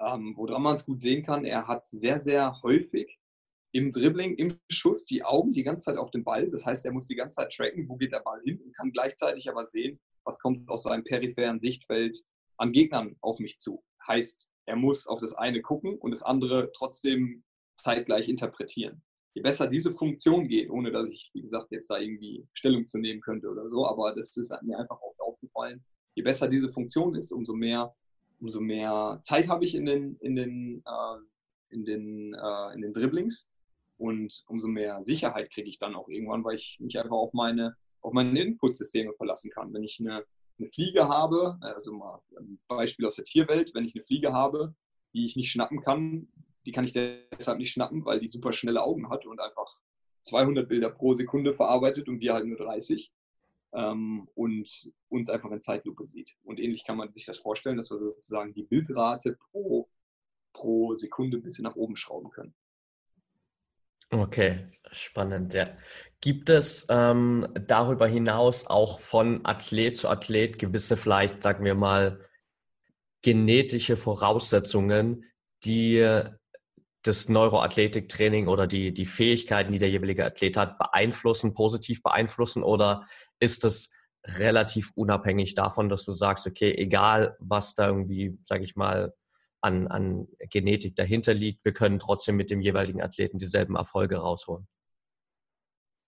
Ähm, 0.01 0.35
woran 0.37 0.63
man 0.63 0.77
es 0.77 0.85
gut 0.85 1.01
sehen 1.01 1.25
kann, 1.25 1.45
er 1.45 1.67
hat 1.67 1.87
sehr, 1.87 2.19
sehr 2.19 2.61
häufig 2.63 3.19
im 3.73 3.91
Dribbling, 3.91 4.35
im 4.37 4.59
Schuss 4.71 5.07
die 5.07 5.25
Augen 5.25 5.53
die 5.53 5.63
ganze 5.63 5.87
Zeit 5.87 5.97
auf 5.97 6.11
den 6.11 6.25
Ball. 6.25 6.51
Das 6.51 6.67
heißt, 6.67 6.85
er 6.85 6.93
muss 6.93 7.07
die 7.07 7.17
ganze 7.17 7.37
Zeit 7.37 7.53
tracken, 7.53 7.89
wo 7.89 7.97
geht 7.97 8.13
der 8.13 8.21
Ball 8.21 8.41
hin 8.45 8.61
und 8.61 8.77
kann 8.77 8.93
gleichzeitig 8.93 9.49
aber 9.49 9.65
sehen, 9.65 9.99
was 10.25 10.39
kommt 10.39 10.69
aus 10.69 10.85
seinem 10.85 11.05
peripheren 11.05 11.61
Sichtfeld 11.61 12.17
an 12.57 12.73
Gegnern 12.73 13.17
auf 13.21 13.39
mich 13.39 13.59
zu. 13.59 13.83
Heißt, 14.07 14.49
er 14.67 14.77
muss 14.77 15.07
auf 15.07 15.21
das 15.21 15.35
eine 15.35 15.63
gucken 15.63 15.99
und 15.99 16.13
das 16.13 16.23
andere 16.23 16.71
trotzdem 16.73 17.45
zeitgleich 17.77 18.29
interpretieren. 18.29 19.03
Je 19.35 19.43
besser 19.43 19.67
diese 19.67 19.95
Funktion 19.95 20.47
geht, 20.47 20.71
ohne 20.71 20.93
dass 20.93 21.09
ich, 21.09 21.31
wie 21.33 21.41
gesagt, 21.41 21.73
jetzt 21.73 21.91
da 21.91 21.99
irgendwie 21.99 22.47
Stellung 22.53 22.87
zu 22.87 22.99
nehmen 22.99 23.21
könnte 23.21 23.49
oder 23.49 23.69
so, 23.69 23.87
aber 23.87 24.15
das 24.15 24.37
ist 24.37 24.55
mir 24.63 24.79
einfach 24.79 25.01
oft 25.01 25.21
aufgefallen. 25.21 25.83
Je 26.15 26.23
besser 26.23 26.49
diese 26.49 26.71
Funktion 26.71 27.15
ist, 27.15 27.33
umso 27.33 27.55
mehr, 27.55 27.95
umso 28.41 28.61
mehr 28.61 29.19
Zeit 29.23 29.49
habe 29.49 29.65
ich 29.65 29.75
in 29.75 29.87
den, 29.87 30.17
in 30.21 30.37
den, 30.37 30.83
äh, 30.85 31.75
in 31.75 31.85
den, 31.85 32.35
äh, 32.35 32.75
in 32.75 32.83
den 32.83 32.93
Dribblings 32.93 33.51
und 33.97 34.45
umso 34.49 34.69
mehr 34.69 35.03
Sicherheit 35.03 35.51
kriege 35.51 35.69
ich 35.69 35.79
dann 35.79 35.95
auch 35.95 36.09
irgendwann, 36.09 36.45
weil 36.45 36.57
ich 36.57 36.77
mich 36.81 36.99
einfach 36.99 37.17
auf 37.17 37.33
meine 37.33 37.75
auf 38.03 38.13
meine 38.13 38.41
Inputsysteme 38.41 39.13
verlassen 39.15 39.51
kann. 39.51 39.73
Wenn 39.73 39.85
ich 39.85 39.99
eine, 40.01 40.25
eine 40.59 40.69
Fliege 40.69 41.09
habe, 41.09 41.59
also 41.61 41.93
mal 41.93 42.21
ein 42.39 42.61
Beispiel 42.69 43.07
aus 43.07 43.17
der 43.17 43.25
Tierwelt, 43.25 43.75
wenn 43.75 43.85
ich 43.85 43.95
eine 43.95 44.05
Fliege 44.05 44.33
habe, 44.33 44.75
die 45.15 45.27
ich 45.27 45.37
nicht 45.37 45.51
schnappen 45.51 45.83
kann, 45.83 46.29
die 46.67 46.73
kann 46.73 46.85
ich 46.85 46.93
deshalb 46.93 47.59
nicht 47.59 47.73
schnappen, 47.73 48.05
weil 48.05 48.21
die 48.21 48.29
super 48.29 48.53
schnelle 48.53 48.83
Augen 48.83 49.09
hat 49.11 49.27
und 49.27 49.41
einfach 49.41 49.69
200 50.23 50.69
Bilder 50.69 50.91
pro 50.91 51.15
Sekunde 51.15 51.55
verarbeitet 51.55 52.09
und 52.09 52.21
wir 52.21 52.35
halt 52.35 52.47
nur 52.47 52.59
30 52.59 53.13
ähm, 53.73 54.29
und 54.35 54.93
uns 55.09 55.29
einfach 55.29 55.51
in 55.51 55.61
Zeitlupe 55.61 56.07
sieht. 56.07 56.37
Und 56.45 56.61
ähnlich 56.61 56.85
kann 56.85 56.97
man 56.97 57.13
sich 57.13 57.25
das 57.25 57.39
vorstellen, 57.39 57.77
dass 57.77 57.91
wir 57.91 57.99
sozusagen 57.99 58.55
die 58.55 58.63
Bildrate 58.63 59.37
pro, 59.51 59.89
pro 60.53 60.95
Sekunde 60.95 61.39
ein 61.39 61.43
bisschen 61.43 61.65
nach 61.65 61.77
oben 61.77 61.97
schrauben 61.97 62.31
können. 62.31 62.55
Okay, 64.13 64.67
spannend, 64.91 65.55
ja. 65.55 65.71
Gibt 66.21 66.51
es 66.51 66.87
ähm, 66.91 67.49
darüber 67.67 68.07
hinaus 68.07 68.67
auch 68.67 69.01
von 69.01 69.41
Athlet 69.45 69.97
zu 69.97 70.11
Athlet 70.11 70.59
gewisse, 70.59 70.99
vielleicht 70.99 71.43
sagen 71.43 71.65
wir 71.65 71.75
mal, 71.75 72.21
genetische 73.23 73.97
Voraussetzungen, 73.97 75.25
die 75.65 76.07
das 77.03 77.31
Neuroathletiktraining 77.31 78.49
oder 78.49 78.67
die, 78.67 78.93
die 78.93 79.07
Fähigkeiten, 79.07 79.73
die 79.73 79.79
der 79.79 79.89
jeweilige 79.89 80.27
Athlet 80.27 80.59
hat, 80.59 80.79
beeinflussen, 80.79 81.55
positiv 81.55 82.03
beeinflussen? 82.03 82.63
Oder 82.63 83.07
ist 83.41 83.65
das 83.65 83.91
relativ 84.27 84.93
unabhängig 84.95 85.55
davon, 85.55 85.89
dass 85.89 86.05
du 86.05 86.13
sagst, 86.13 86.47
okay, 86.47 86.75
egal 86.77 87.35
was 87.41 87.75
da 87.75 87.87
irgendwie, 87.89 88.39
sage 88.45 88.63
ich 88.63 88.77
mal, 88.77 89.15
an, 89.63 89.89
an 89.89 90.29
Genetik 90.51 90.97
dahinter 90.97 91.35
liegt, 91.35 91.65
wir 91.65 91.73
können 91.73 91.99
trotzdem 91.99 92.37
mit 92.37 92.51
dem 92.51 92.61
jeweiligen 92.61 93.01
Athleten 93.01 93.39
dieselben 93.39 93.77
Erfolge 93.77 94.17
rausholen? 94.17 94.67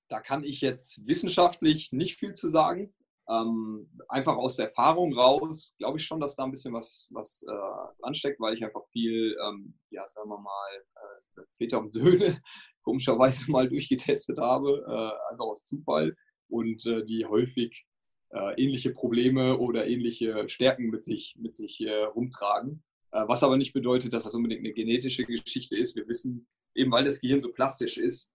Da 0.08 0.20
kann 0.20 0.44
ich 0.44 0.60
jetzt 0.60 1.06
wissenschaftlich 1.06 1.92
nicht 1.92 2.18
viel 2.18 2.32
zu 2.34 2.48
sagen. 2.48 2.94
Ähm, 3.26 3.88
einfach 4.08 4.36
aus 4.36 4.56
der 4.56 4.66
Erfahrung 4.66 5.14
raus 5.14 5.74
glaube 5.78 5.98
ich 5.98 6.04
schon, 6.04 6.20
dass 6.20 6.36
da 6.36 6.44
ein 6.44 6.50
bisschen 6.50 6.74
was, 6.74 7.08
was 7.12 7.42
äh, 7.48 8.02
dransteckt, 8.02 8.38
weil 8.38 8.54
ich 8.54 8.62
einfach 8.62 8.86
viel, 8.92 9.34
ähm, 9.48 9.78
ja, 9.90 10.06
sagen 10.06 10.28
wir 10.28 10.38
mal, 10.38 10.70
äh, 10.76 11.42
Väter 11.56 11.80
und 11.80 11.90
Söhne 11.90 12.42
komischerweise 12.82 13.44
mal 13.50 13.68
durchgetestet 13.68 14.38
habe, 14.38 14.84
äh, 14.86 15.32
einfach 15.32 15.46
aus 15.46 15.64
Zufall 15.64 16.14
und 16.48 16.84
äh, 16.84 17.04
die 17.04 17.24
häufig 17.24 17.86
äh, 18.30 18.62
ähnliche 18.62 18.92
Probleme 18.92 19.58
oder 19.58 19.86
ähnliche 19.86 20.48
Stärken 20.48 20.90
mit 20.90 21.04
sich, 21.04 21.36
mit 21.38 21.56
sich 21.56 21.80
äh, 21.80 22.04
rumtragen. 22.04 22.82
Was 23.26 23.42
aber 23.42 23.56
nicht 23.56 23.72
bedeutet, 23.72 24.12
dass 24.12 24.24
das 24.24 24.34
unbedingt 24.34 24.60
eine 24.60 24.72
genetische 24.72 25.24
Geschichte 25.24 25.78
ist. 25.78 25.96
Wir 25.96 26.06
wissen, 26.08 26.46
eben 26.74 26.90
weil 26.90 27.04
das 27.04 27.20
Gehirn 27.20 27.40
so 27.40 27.52
plastisch 27.52 27.98
ist, 27.98 28.32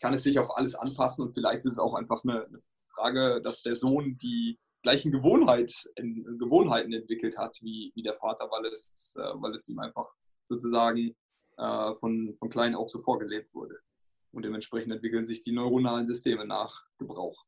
kann 0.00 0.14
es 0.14 0.22
sich 0.22 0.38
auf 0.38 0.56
alles 0.56 0.74
anpassen 0.74 1.24
und 1.24 1.34
vielleicht 1.34 1.64
ist 1.64 1.72
es 1.72 1.78
auch 1.78 1.94
einfach 1.94 2.22
eine, 2.24 2.46
eine 2.46 2.60
Frage, 2.88 3.40
dass 3.42 3.62
der 3.62 3.76
Sohn 3.76 4.18
die 4.18 4.58
gleichen 4.82 5.12
Gewohnheit, 5.12 5.72
in, 5.96 6.38
Gewohnheiten 6.38 6.92
entwickelt 6.92 7.36
hat 7.36 7.58
wie, 7.62 7.92
wie 7.94 8.02
der 8.02 8.14
Vater, 8.14 8.48
weil 8.50 8.66
es, 8.66 9.14
äh, 9.18 9.20
weil 9.40 9.54
es 9.54 9.68
ihm 9.68 9.78
einfach 9.78 10.10
sozusagen 10.46 11.14
äh, 11.58 11.94
von, 11.96 12.34
von 12.38 12.48
klein 12.48 12.74
auf 12.74 12.88
so 12.88 13.02
vorgelebt 13.02 13.54
wurde. 13.54 13.76
Und 14.32 14.44
dementsprechend 14.44 14.92
entwickeln 14.92 15.26
sich 15.26 15.42
die 15.42 15.52
neuronalen 15.52 16.06
Systeme 16.06 16.46
nach 16.46 16.84
Gebrauch. 16.98 17.44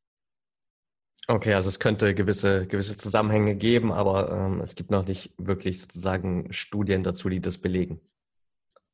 Okay, 1.27 1.53
also 1.53 1.69
es 1.69 1.79
könnte 1.79 2.13
gewisse, 2.13 2.67
gewisse 2.67 2.97
Zusammenhänge 2.97 3.55
geben, 3.55 3.91
aber 3.91 4.31
ähm, 4.31 4.61
es 4.61 4.75
gibt 4.75 4.91
noch 4.91 5.07
nicht 5.07 5.33
wirklich 5.37 5.79
sozusagen 5.79 6.51
Studien 6.51 7.03
dazu, 7.03 7.29
die 7.29 7.39
das 7.39 7.57
belegen. 7.57 8.01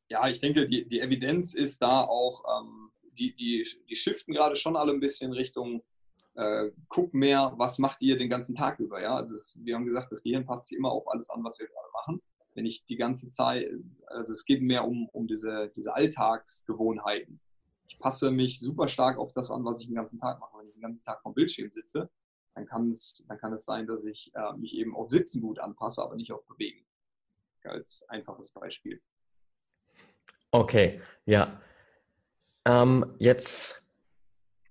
Ja, 0.09 0.27
ich 0.27 0.39
denke, 0.39 0.67
die, 0.67 0.87
die 0.87 0.99
Evidenz 0.99 1.53
ist 1.53 1.81
da 1.81 2.01
auch, 2.01 2.43
ähm, 2.61 2.91
die, 3.13 3.35
die, 3.35 3.67
die 3.89 3.95
shiften 3.95 4.33
gerade 4.33 4.55
schon 4.55 4.75
alle 4.75 4.91
ein 4.91 4.99
bisschen 4.99 5.31
Richtung 5.31 5.81
äh, 6.35 6.71
guck 6.87 7.13
mehr, 7.13 7.53
was 7.57 7.79
macht 7.79 8.01
ihr 8.01 8.17
den 8.17 8.29
ganzen 8.29 8.55
Tag 8.55 8.79
über. 8.79 9.01
Ja? 9.01 9.15
Also 9.15 9.35
es, 9.35 9.59
wir 9.63 9.75
haben 9.75 9.85
gesagt, 9.85 10.11
das 10.11 10.23
Gehirn 10.23 10.45
passt 10.45 10.67
sich 10.67 10.77
immer 10.77 10.91
auf 10.91 11.07
alles 11.07 11.29
an, 11.29 11.43
was 11.43 11.59
wir 11.59 11.67
gerade 11.67 11.91
machen. 11.93 12.21
Wenn 12.55 12.65
ich 12.65 12.85
die 12.85 12.95
ganze 12.95 13.29
Zeit, 13.29 13.69
also 14.07 14.33
es 14.33 14.45
geht 14.45 14.61
mehr 14.61 14.85
um, 14.85 15.09
um 15.09 15.27
diese, 15.27 15.71
diese 15.75 15.93
Alltagsgewohnheiten. 15.93 17.39
Ich 17.89 17.99
passe 17.99 18.31
mich 18.31 18.59
super 18.59 18.87
stark 18.87 19.17
auf 19.17 19.33
das 19.33 19.51
an, 19.51 19.65
was 19.65 19.79
ich 19.79 19.87
den 19.87 19.95
ganzen 19.95 20.19
Tag 20.19 20.39
mache. 20.39 20.57
Wenn 20.59 20.67
ich 20.67 20.73
den 20.73 20.83
ganzen 20.83 21.03
Tag 21.03 21.21
vom 21.21 21.33
Bildschirm 21.33 21.71
sitze, 21.71 22.09
dann 22.53 22.65
kann 22.65 22.89
es, 22.89 23.25
dann 23.27 23.37
kann 23.39 23.51
es 23.51 23.65
sein, 23.65 23.87
dass 23.87 24.05
ich 24.05 24.31
äh, 24.35 24.57
mich 24.57 24.75
eben 24.75 24.95
auf 24.95 25.09
Sitzen 25.09 25.41
gut 25.41 25.59
anpasse, 25.59 26.03
aber 26.03 26.15
nicht 26.15 26.31
auf 26.31 26.45
Bewegen. 26.45 26.85
Als 27.63 28.05
einfaches 28.07 28.51
Beispiel. 28.51 29.01
Okay, 30.51 31.01
ja. 31.25 31.61
Ähm, 32.65 33.05
jetzt 33.17 33.83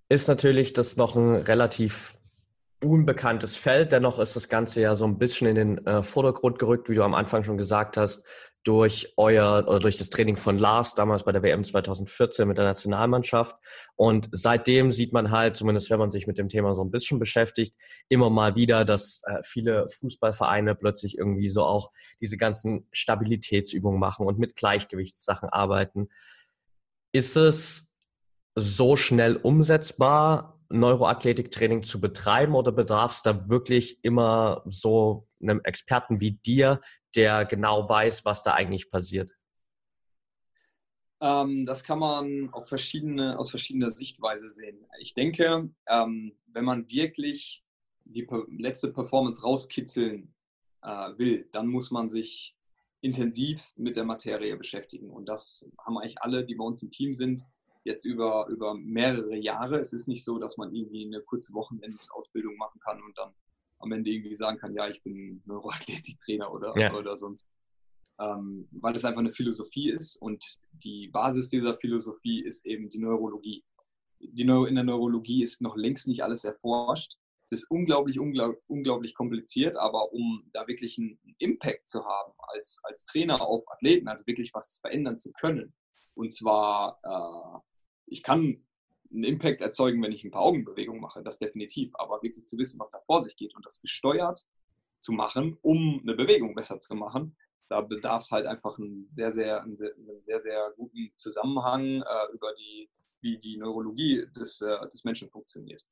ist 0.09 0.27
natürlich 0.29 0.73
das 0.73 0.97
noch 0.97 1.15
ein 1.17 1.35
relativ 1.35 2.17
unbekanntes 2.83 3.57
Feld. 3.57 3.93
Dennoch 3.93 4.19
ist 4.19 4.37
das 4.37 4.49
Ganze 4.49 4.81
ja 4.81 4.95
so 4.95 5.05
ein 5.05 5.19
bisschen 5.19 5.49
in 5.49 5.55
den 5.55 5.87
äh, 5.87 6.03
Vordergrund 6.03 6.59
gerückt, 6.59 6.89
wie 6.89 6.95
du 6.95 7.03
am 7.03 7.15
Anfang 7.15 7.45
schon 7.45 7.59
gesagt 7.59 7.97
hast, 7.97 8.25
durch 8.69 9.15
euer 9.17 9.65
oder 9.67 9.79
durch 9.79 9.97
das 9.97 10.11
Training 10.11 10.37
von 10.37 10.59
Lars 10.59 10.95
damals 10.95 11.25
bei 11.25 11.33
der 11.33 11.43
WM 11.43 11.65
2014 11.65 12.47
mit 12.47 12.59
der 12.59 12.67
Nationalmannschaft. 12.67 13.57
Und 13.97 14.29
seitdem 14.31 14.93
sieht 14.93 15.15
man 15.15 15.31
halt, 15.31 15.57
zumindest 15.57 15.89
wenn 15.89 15.99
man 15.99 16.11
sich 16.11 16.27
mit 16.27 16.37
dem 16.37 16.51
Thema 16.51 16.75
so 16.75 16.85
ein 16.85 16.91
bisschen 16.91 17.19
beschäftigt, 17.19 17.75
immer 18.11 18.29
mal 18.29 18.57
wieder, 18.57 18.85
dass 18.85 19.23
äh, 19.25 19.39
viele 19.43 19.89
Fußballvereine 19.89 20.75
plötzlich 20.75 21.17
irgendwie 21.17 21.49
so 21.49 21.65
auch 21.65 21.93
diese 22.21 22.37
ganzen 22.37 22.87
Stabilitätsübungen 22.93 23.99
machen 23.99 24.27
und 24.27 24.39
mit 24.39 24.55
Gleichgewichtssachen 24.55 25.49
arbeiten. 25.49 26.11
Ist 27.13 27.39
es 27.39 27.91
so 28.55 28.97
schnell 28.97 29.37
umsetzbar, 29.37 30.61
Neuroathletiktraining 30.69 31.85
zu 31.85 32.03
betreiben 32.03 32.55
oder 32.55 32.73
bedarf 32.73 33.17
es 33.17 33.23
da 33.23 33.49
wirklich 33.49 34.05
immer 34.05 34.63
so 34.67 35.27
einem 35.41 35.63
Experten 35.65 36.21
wie 36.21 36.33
dir, 36.33 36.83
der 37.17 37.45
genau 37.45 37.89
weiß, 37.89 38.25
was 38.25 38.43
da 38.43 38.55
eigentlich 38.55 38.89
passiert? 38.91 39.31
Ähm, 41.21 41.67
das 41.67 41.83
kann 41.83 41.99
man 41.99 42.51
auf 42.53 42.69
verschiedene, 42.69 43.39
aus 43.39 43.51
verschiedener 43.51 43.91
Sichtweise 43.91 44.51
sehen. 44.51 44.87
Ich 45.01 45.15
denke, 45.15 45.71
ähm, 45.89 46.33
wenn 46.47 46.65
man 46.65 46.89
wirklich 46.89 47.65
die 48.05 48.27
letzte 48.59 48.93
Performance 48.93 49.43
rauskitzeln 49.43 50.35
äh, 50.83 51.19
will, 51.19 51.49
dann 51.53 51.67
muss 51.67 51.91
man 51.91 52.09
sich 52.09 52.57
intensivst 53.01 53.79
mit 53.79 53.97
der 53.97 54.05
Materie 54.05 54.57
beschäftigen. 54.57 55.11
Und 55.11 55.27
das 55.27 55.69
haben 55.85 55.99
eigentlich 55.99 56.23
alle, 56.23 56.45
die 56.45 56.55
bei 56.55 56.65
uns 56.65 56.83
im 56.83 56.91
Team 56.91 57.15
sind, 57.15 57.43
jetzt 57.85 58.05
über, 58.05 58.47
über 58.49 58.75
mehrere 58.75 59.37
Jahre. 59.37 59.79
Es 59.79 59.93
ist 59.93 60.09
nicht 60.09 60.25
so, 60.25 60.39
dass 60.39 60.57
man 60.57 60.75
irgendwie 60.75 61.07
eine 61.07 61.21
kurze 61.21 61.53
Wochenendausbildung 61.55 62.57
machen 62.57 62.81
kann 62.81 63.03
und 63.03 63.17
dann 63.17 63.33
am 63.89 63.99
Ende 63.99 64.11
irgendwie 64.11 64.35
sagen 64.35 64.59
kann, 64.59 64.75
ja, 64.75 64.89
ich 64.89 65.03
bin 65.03 65.43
Neuroathletiktrainer 65.47 66.51
oder, 66.51 66.75
ja. 66.77 66.95
oder 66.95 67.17
sonst. 67.17 67.47
Ähm, 68.21 68.69
weil 68.73 68.97
es 68.97 69.05
einfach 69.05 69.21
eine 69.21 69.33
Philosophie 69.33 69.91
ist 69.91 70.17
und 70.17 70.45
die 70.73 71.09
Basis 71.09 71.49
dieser 71.51 71.79
Philosophie 71.79 72.43
ist 72.43 72.67
eben 72.67 72.91
die 72.91 72.99
Neurologie. 72.99 73.65
Die 74.21 74.45
Neu 74.45 74.65
in 74.65 74.75
der 74.75 74.85
Neurologie 74.85 75.43
ist 75.43 75.63
noch 75.63 75.77
längst 75.77 76.09
nicht 76.09 76.23
alles 76.25 76.45
erforscht. 76.45 77.15
Es 77.45 77.63
ist 77.63 77.71
unglaublich, 77.71 78.19
unglaublich, 78.19 78.61
unglaublich 78.67 79.15
kompliziert, 79.15 79.77
aber 79.77 80.13
um 80.13 80.51
da 80.53 80.67
wirklich 80.67 80.99
einen 80.99 81.19
Impact 81.39 81.87
zu 81.89 82.05
haben 82.05 82.33
als, 82.39 82.81
als 82.83 83.05
Trainer 83.05 83.41
auf 83.41 83.65
Athleten, 83.71 84.09
also 84.09 84.27
wirklich 84.27 84.53
was 84.53 84.81
verändern 84.81 85.17
zu 85.17 85.33
können, 85.33 85.73
und 86.15 86.33
zwar 86.33 86.99
äh, 87.05 87.61
ich 88.11 88.23
kann 88.23 88.67
einen 89.11 89.25
Impact 89.25 89.61
erzeugen, 89.61 90.03
wenn 90.03 90.13
ich 90.13 90.25
ein 90.25 90.31
paar 90.31 90.43
Augenbewegungen 90.43 91.01
mache, 91.01 91.23
das 91.23 91.39
definitiv. 91.39 91.91
Aber 91.95 92.23
wirklich 92.23 92.47
zu 92.47 92.59
wissen, 92.59 92.79
was 92.79 92.91
da 92.91 93.01
vor 93.07 93.23
sich 93.23 93.37
geht 93.37 93.55
und 93.55 93.65
das 93.65 93.81
gesteuert 93.81 94.47
zu 95.01 95.13
machen, 95.13 95.57
um 95.63 96.01
eine 96.03 96.15
Bewegung 96.15 96.55
besser 96.55 96.79
zu 96.81 96.95
machen, 96.95 97.37
da 97.69 97.81
bedarf 97.83 98.23
es 98.23 98.31
halt 98.31 98.47
einfach 98.47 98.79
einen 98.79 99.07
sehr, 99.11 99.31
sehr, 99.31 99.63
einen 99.63 99.77
sehr, 99.77 99.95
einen 99.95 100.23
sehr, 100.25 100.41
sehr 100.41 100.73
guten 100.77 101.11
Zusammenhang 101.15 102.03
äh, 102.03 102.33
über 102.33 102.55
die, 102.55 102.89
wie 103.21 103.39
die 103.39 103.57
Neurologie 103.57 104.27
des, 104.37 104.61
äh, 104.61 104.89
des 104.91 105.05
Menschen 105.05 105.31
funktioniert. 105.31 105.85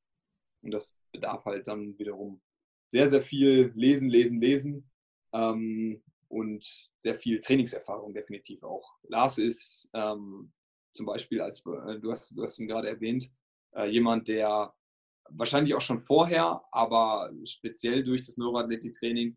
Und 0.62 0.72
das 0.72 0.96
bedarf 1.12 1.44
halt 1.44 1.68
dann 1.68 1.98
wiederum 1.98 2.40
sehr, 2.88 3.08
sehr 3.08 3.22
viel 3.22 3.72
Lesen, 3.74 4.08
Lesen, 4.08 4.40
Lesen 4.40 4.90
ähm, 5.32 6.02
und 6.28 6.90
sehr 6.96 7.14
viel 7.14 7.40
Trainingserfahrung 7.40 8.14
definitiv 8.14 8.62
auch. 8.62 8.96
Lars 9.08 9.38
ist 9.38 9.90
ähm, 9.92 10.52
zum 10.96 11.06
Beispiel 11.06 11.40
als, 11.40 11.60
äh, 11.60 11.98
du 12.00 12.10
hast, 12.10 12.36
du 12.36 12.42
hast 12.42 12.58
ihn 12.58 12.68
gerade 12.68 12.88
erwähnt, 12.88 13.30
äh, 13.74 13.86
jemand, 13.88 14.28
der 14.28 14.74
wahrscheinlich 15.30 15.74
auch 15.74 15.80
schon 15.80 16.00
vorher, 16.00 16.62
aber 16.70 17.30
speziell 17.44 18.04
durch 18.04 18.26
das 18.26 18.36
Neuroathletiktraining 18.36 19.36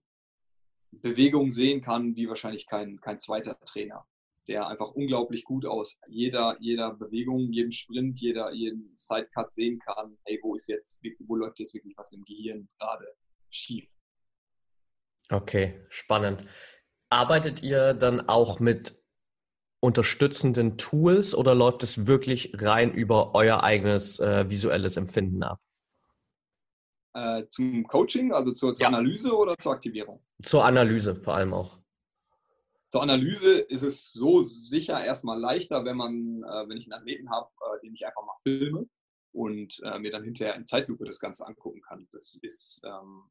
Bewegungen 0.91 1.51
sehen 1.51 1.81
kann, 1.81 2.15
wie 2.15 2.27
wahrscheinlich 2.27 2.65
kein, 2.65 2.99
kein 2.99 3.19
zweiter 3.19 3.59
Trainer, 3.59 4.05
der 4.47 4.67
einfach 4.67 4.91
unglaublich 4.91 5.43
gut 5.43 5.65
aus 5.65 5.99
jeder, 6.07 6.57
jeder 6.59 6.93
Bewegung, 6.93 7.51
jedem 7.51 7.71
Sprint, 7.71 8.19
jeder, 8.19 8.51
jeden 8.51 8.91
Sidecut 8.95 9.51
sehen 9.53 9.79
kann, 9.79 10.17
hey, 10.25 10.39
wo 10.41 10.55
ist 10.55 10.67
jetzt, 10.67 11.01
wo 11.27 11.35
läuft 11.35 11.59
jetzt 11.59 11.73
wirklich 11.73 11.95
was 11.97 12.11
im 12.11 12.23
Gehirn 12.23 12.67
gerade 12.79 13.05
schief. 13.49 13.89
Okay, 15.31 15.85
spannend. 15.89 16.45
Arbeitet 17.09 17.61
ihr 17.61 17.93
dann 17.93 18.27
auch 18.27 18.59
mit 18.59 18.98
unterstützenden 19.81 20.77
Tools 20.77 21.33
oder 21.33 21.55
läuft 21.55 21.83
es 21.83 22.05
wirklich 22.05 22.51
rein 22.61 22.93
über 22.93 23.33
euer 23.33 23.63
eigenes 23.63 24.19
äh, 24.19 24.49
visuelles 24.49 24.97
Empfinden 24.97 25.43
ab? 25.43 25.59
Äh, 27.13 27.45
zum 27.47 27.85
Coaching, 27.87 28.31
also 28.31 28.51
zur, 28.51 28.73
zur 28.73 28.83
ja. 28.83 28.87
Analyse 28.89 29.35
oder 29.35 29.57
zur 29.57 29.73
Aktivierung? 29.73 30.21
Zur 30.43 30.65
Analyse 30.65 31.15
vor 31.15 31.35
allem 31.35 31.53
auch. 31.53 31.79
Zur 32.89 33.03
Analyse 33.03 33.59
ist 33.59 33.83
es 33.83 34.11
so 34.11 34.41
sicher 34.41 35.03
erstmal 35.03 35.39
leichter, 35.39 35.85
wenn 35.85 35.97
man, 35.97 36.43
äh, 36.43 36.69
wenn 36.69 36.77
ich 36.77 36.85
einen 36.85 36.99
Athleten 36.99 37.29
habe, 37.29 37.49
äh, 37.61 37.81
den 37.81 37.93
ich 37.93 38.05
einfach 38.05 38.25
mal 38.25 38.37
filme 38.43 38.87
und 39.31 39.79
äh, 39.83 39.99
mir 39.99 40.11
dann 40.11 40.23
hinterher 40.23 40.55
in 40.55 40.65
Zeitlupe 40.65 41.05
das 41.05 41.19
Ganze 41.19 41.45
angucken 41.45 41.81
kann. 41.81 42.07
Das 42.11 42.37
ist 42.41 42.81
ähm, 42.83 43.23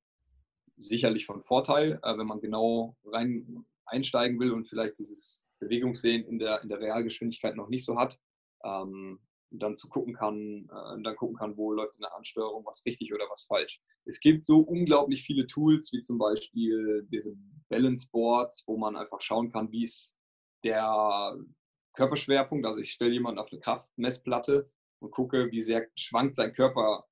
sicherlich 0.76 1.26
von 1.26 1.42
Vorteil, 1.42 1.98
äh, 2.02 2.16
wenn 2.16 2.26
man 2.26 2.40
genau 2.40 2.96
rein 3.04 3.64
einsteigen 3.86 4.38
will 4.38 4.52
und 4.52 4.68
vielleicht 4.68 4.98
dieses 4.98 5.47
Bewegungssehen 5.58 6.26
in 6.26 6.38
der, 6.38 6.62
in 6.62 6.68
der 6.68 6.80
Realgeschwindigkeit 6.80 7.56
noch 7.56 7.68
nicht 7.68 7.84
so 7.84 7.98
hat. 7.98 8.18
Ähm, 8.64 9.20
dann 9.50 9.76
zu 9.76 9.88
gucken 9.88 10.14
kann, 10.14 10.68
äh, 10.70 11.02
dann 11.02 11.16
gucken 11.16 11.36
kann, 11.36 11.56
wo 11.56 11.72
läuft 11.72 11.96
eine 11.98 12.12
Ansteuerung, 12.12 12.64
was 12.66 12.84
richtig 12.84 13.14
oder 13.14 13.24
was 13.30 13.44
falsch. 13.44 13.80
Es 14.04 14.20
gibt 14.20 14.44
so 14.44 14.60
unglaublich 14.60 15.22
viele 15.22 15.46
Tools, 15.46 15.92
wie 15.92 16.00
zum 16.00 16.18
Beispiel 16.18 17.06
diese 17.10 17.34
Balance 17.68 18.08
Boards, 18.10 18.64
wo 18.66 18.76
man 18.76 18.96
einfach 18.96 19.20
schauen 19.20 19.50
kann, 19.50 19.70
wie 19.72 19.84
ist 19.84 20.18
der 20.64 21.36
Körperschwerpunkt. 21.94 22.66
Also 22.66 22.80
ich 22.80 22.92
stelle 22.92 23.12
jemanden 23.12 23.38
auf 23.38 23.50
eine 23.50 23.60
Kraftmessplatte 23.60 24.70
und 25.00 25.10
gucke, 25.10 25.50
wie 25.50 25.62
sehr 25.62 25.88
schwankt 25.96 26.34
sein 26.34 26.52
Körper 26.52 27.06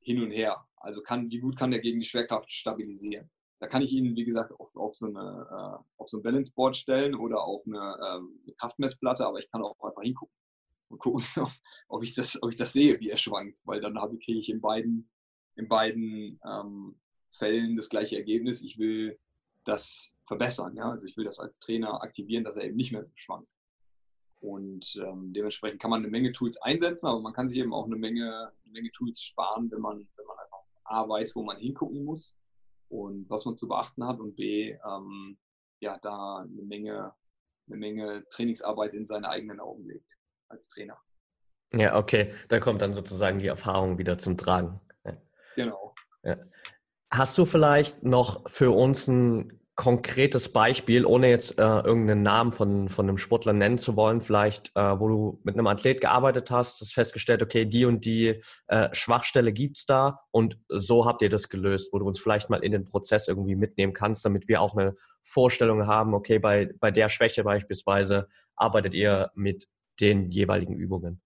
hin 0.00 0.22
und 0.22 0.30
her. 0.30 0.66
Also 0.76 1.02
kann, 1.02 1.30
wie 1.30 1.40
gut 1.40 1.56
kann 1.56 1.72
er 1.72 1.80
gegen 1.80 2.00
die 2.00 2.06
Schwerkraft 2.06 2.52
stabilisieren. 2.52 3.30
Da 3.64 3.70
kann 3.70 3.80
ich 3.80 3.92
ihn, 3.92 4.14
wie 4.14 4.26
gesagt, 4.26 4.52
auf, 4.60 4.76
auf, 4.76 4.94
so, 4.94 5.06
eine, 5.06 5.18
äh, 5.18 5.84
auf 5.96 6.06
so 6.06 6.18
ein 6.18 6.22
Balance 6.22 6.52
Board 6.54 6.76
stellen 6.76 7.14
oder 7.14 7.42
auf 7.42 7.66
eine, 7.66 7.78
ähm, 7.78 8.38
eine 8.44 8.54
Kraftmessplatte, 8.56 9.26
aber 9.26 9.38
ich 9.38 9.50
kann 9.50 9.62
auch 9.62 9.82
einfach 9.82 10.02
hingucken 10.02 10.36
und 10.90 10.98
gucken, 10.98 11.24
ob 11.88 12.02
ich 12.02 12.14
das, 12.14 12.42
ob 12.42 12.50
ich 12.50 12.56
das 12.56 12.74
sehe, 12.74 13.00
wie 13.00 13.08
er 13.08 13.16
schwankt, 13.16 13.62
weil 13.64 13.80
dann 13.80 13.98
habe, 13.98 14.18
kriege 14.18 14.38
ich 14.38 14.50
in 14.50 14.60
beiden, 14.60 15.08
in 15.56 15.66
beiden 15.66 16.38
ähm, 16.46 17.00
Fällen 17.30 17.74
das 17.76 17.88
gleiche 17.88 18.18
Ergebnis. 18.18 18.60
Ich 18.60 18.76
will 18.76 19.18
das 19.64 20.14
verbessern, 20.26 20.76
ja, 20.76 20.90
also 20.90 21.06
ich 21.06 21.16
will 21.16 21.24
das 21.24 21.40
als 21.40 21.58
Trainer 21.58 22.02
aktivieren, 22.02 22.44
dass 22.44 22.58
er 22.58 22.64
eben 22.64 22.76
nicht 22.76 22.92
mehr 22.92 23.06
so 23.06 23.14
schwankt. 23.16 23.48
Und 24.40 25.02
ähm, 25.02 25.32
dementsprechend 25.32 25.80
kann 25.80 25.90
man 25.90 26.02
eine 26.02 26.10
Menge 26.10 26.32
Tools 26.32 26.60
einsetzen, 26.60 27.06
aber 27.06 27.20
man 27.20 27.32
kann 27.32 27.48
sich 27.48 27.60
eben 27.60 27.72
auch 27.72 27.86
eine 27.86 27.96
Menge, 27.96 28.52
eine 28.62 28.72
Menge 28.72 28.90
Tools 28.90 29.22
sparen, 29.22 29.70
wenn 29.70 29.80
man, 29.80 30.06
wenn 30.16 30.26
man 30.26 30.36
einfach 30.38 30.58
A 30.84 31.08
weiß, 31.08 31.34
wo 31.34 31.42
man 31.42 31.56
hingucken 31.56 32.04
muss 32.04 32.36
und 32.94 33.28
was 33.28 33.44
man 33.44 33.56
zu 33.56 33.66
beachten 33.66 34.06
hat 34.06 34.20
und 34.20 34.36
B, 34.36 34.70
ähm, 34.86 35.36
ja, 35.80 35.98
da 35.98 36.38
eine 36.38 36.62
Menge, 36.62 37.12
eine 37.66 37.76
Menge 37.76 38.24
Trainingsarbeit 38.30 38.94
in 38.94 39.06
seine 39.06 39.28
eigenen 39.28 39.60
Augen 39.60 39.86
legt 39.86 40.16
als 40.48 40.68
Trainer. 40.68 40.98
Ja, 41.72 41.96
okay. 41.96 42.32
Da 42.48 42.60
kommt 42.60 42.82
dann 42.82 42.92
sozusagen 42.92 43.38
die 43.38 43.48
Erfahrung 43.48 43.98
wieder 43.98 44.16
zum 44.16 44.36
Tragen. 44.36 44.80
Ja. 45.04 45.12
Genau. 45.56 45.94
Ja. 46.22 46.36
Hast 47.10 47.36
du 47.36 47.46
vielleicht 47.46 48.04
noch 48.04 48.48
für 48.48 48.70
uns 48.70 49.08
ein 49.08 49.60
konkretes 49.76 50.52
Beispiel, 50.52 51.04
ohne 51.04 51.28
jetzt 51.28 51.58
äh, 51.58 51.62
irgendeinen 51.62 52.22
Namen 52.22 52.52
von, 52.52 52.88
von 52.88 53.08
einem 53.08 53.18
Sportler 53.18 53.52
nennen 53.52 53.76
zu 53.76 53.96
wollen, 53.96 54.20
vielleicht, 54.20 54.70
äh, 54.76 55.00
wo 55.00 55.08
du 55.08 55.40
mit 55.42 55.56
einem 55.56 55.66
Athlet 55.66 56.00
gearbeitet 56.00 56.50
hast, 56.52 56.80
hast 56.80 56.94
festgestellt, 56.94 57.42
okay, 57.42 57.64
die 57.64 57.84
und 57.84 58.04
die 58.04 58.40
äh, 58.68 58.88
Schwachstelle 58.92 59.52
gibt 59.52 59.78
es 59.78 59.86
da 59.86 60.20
und 60.30 60.58
so 60.68 61.06
habt 61.06 61.22
ihr 61.22 61.28
das 61.28 61.48
gelöst, 61.48 61.92
wo 61.92 61.98
du 61.98 62.06
uns 62.06 62.20
vielleicht 62.20 62.50
mal 62.50 62.62
in 62.62 62.70
den 62.70 62.84
Prozess 62.84 63.26
irgendwie 63.26 63.56
mitnehmen 63.56 63.94
kannst, 63.94 64.24
damit 64.24 64.46
wir 64.46 64.60
auch 64.60 64.76
eine 64.76 64.94
Vorstellung 65.24 65.88
haben, 65.88 66.14
okay, 66.14 66.38
bei, 66.38 66.70
bei 66.78 66.92
der 66.92 67.08
Schwäche 67.08 67.42
beispielsweise 67.42 68.28
arbeitet 68.54 68.94
ihr 68.94 69.32
mit 69.34 69.66
den 70.00 70.30
jeweiligen 70.30 70.74
Übungen? 70.74 71.23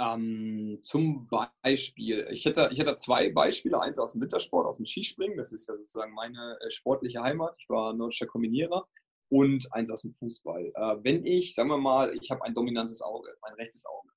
Ähm, 0.00 0.80
zum 0.82 1.28
Beispiel, 1.28 2.26
ich 2.30 2.44
hätte, 2.46 2.70
ich 2.72 2.78
hätte 2.78 2.96
zwei 2.96 3.30
Beispiele, 3.30 3.80
eins 3.80 3.98
aus 3.98 4.12
dem 4.12 4.22
Wintersport, 4.22 4.66
aus 4.66 4.78
dem 4.78 4.86
Skispringen, 4.86 5.36
das 5.36 5.52
ist 5.52 5.68
ja 5.68 5.76
sozusagen 5.76 6.14
meine 6.14 6.58
äh, 6.60 6.70
sportliche 6.70 7.22
Heimat, 7.22 7.54
ich 7.58 7.68
war 7.68 7.92
nordischer 7.92 8.26
Kombinierer, 8.26 8.88
und 9.28 9.72
eins 9.72 9.90
aus 9.90 10.02
dem 10.02 10.12
Fußball. 10.12 10.72
Äh, 10.74 10.96
wenn 11.02 11.26
ich, 11.26 11.54
sagen 11.54 11.68
wir 11.68 11.78
mal, 11.78 12.16
ich 12.16 12.30
habe 12.30 12.42
ein 12.44 12.54
dominantes 12.54 13.02
Auge, 13.02 13.28
mein 13.42 13.54
rechtes 13.54 13.84
Auge, 13.84 14.08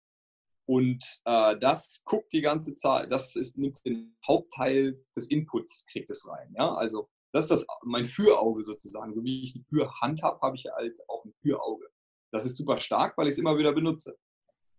und 0.66 1.04
äh, 1.26 1.58
das 1.60 2.02
guckt 2.06 2.32
die 2.32 2.42
ganze 2.42 2.74
Zeit, 2.76 3.12
das 3.12 3.36
ist, 3.36 3.58
nimmt 3.58 3.84
den 3.86 4.16
Hauptteil 4.26 4.98
des 5.16 5.28
Inputs, 5.30 5.86
kriegt 5.92 6.10
es 6.10 6.28
rein. 6.28 6.54
Ja? 6.58 6.74
Also 6.74 7.10
das 7.34 7.46
ist 7.46 7.52
das, 7.52 7.66
mein 7.84 8.06
Fürauge 8.06 8.64
sozusagen. 8.64 9.14
So 9.14 9.24
wie 9.24 9.44
ich 9.44 9.56
eine 9.56 9.64
Fürhand 9.66 10.24
habe, 10.24 10.40
habe 10.42 10.56
ich 10.56 10.66
halt 10.66 10.98
auch 11.10 11.26
ein 11.26 11.34
Fürauge. 11.42 11.90
Das 12.32 12.46
ist 12.46 12.56
super 12.56 12.78
stark, 12.80 13.18
weil 13.18 13.28
ich 13.28 13.34
es 13.34 13.40
immer 13.40 13.58
wieder 13.58 13.74
benutze. 13.74 14.18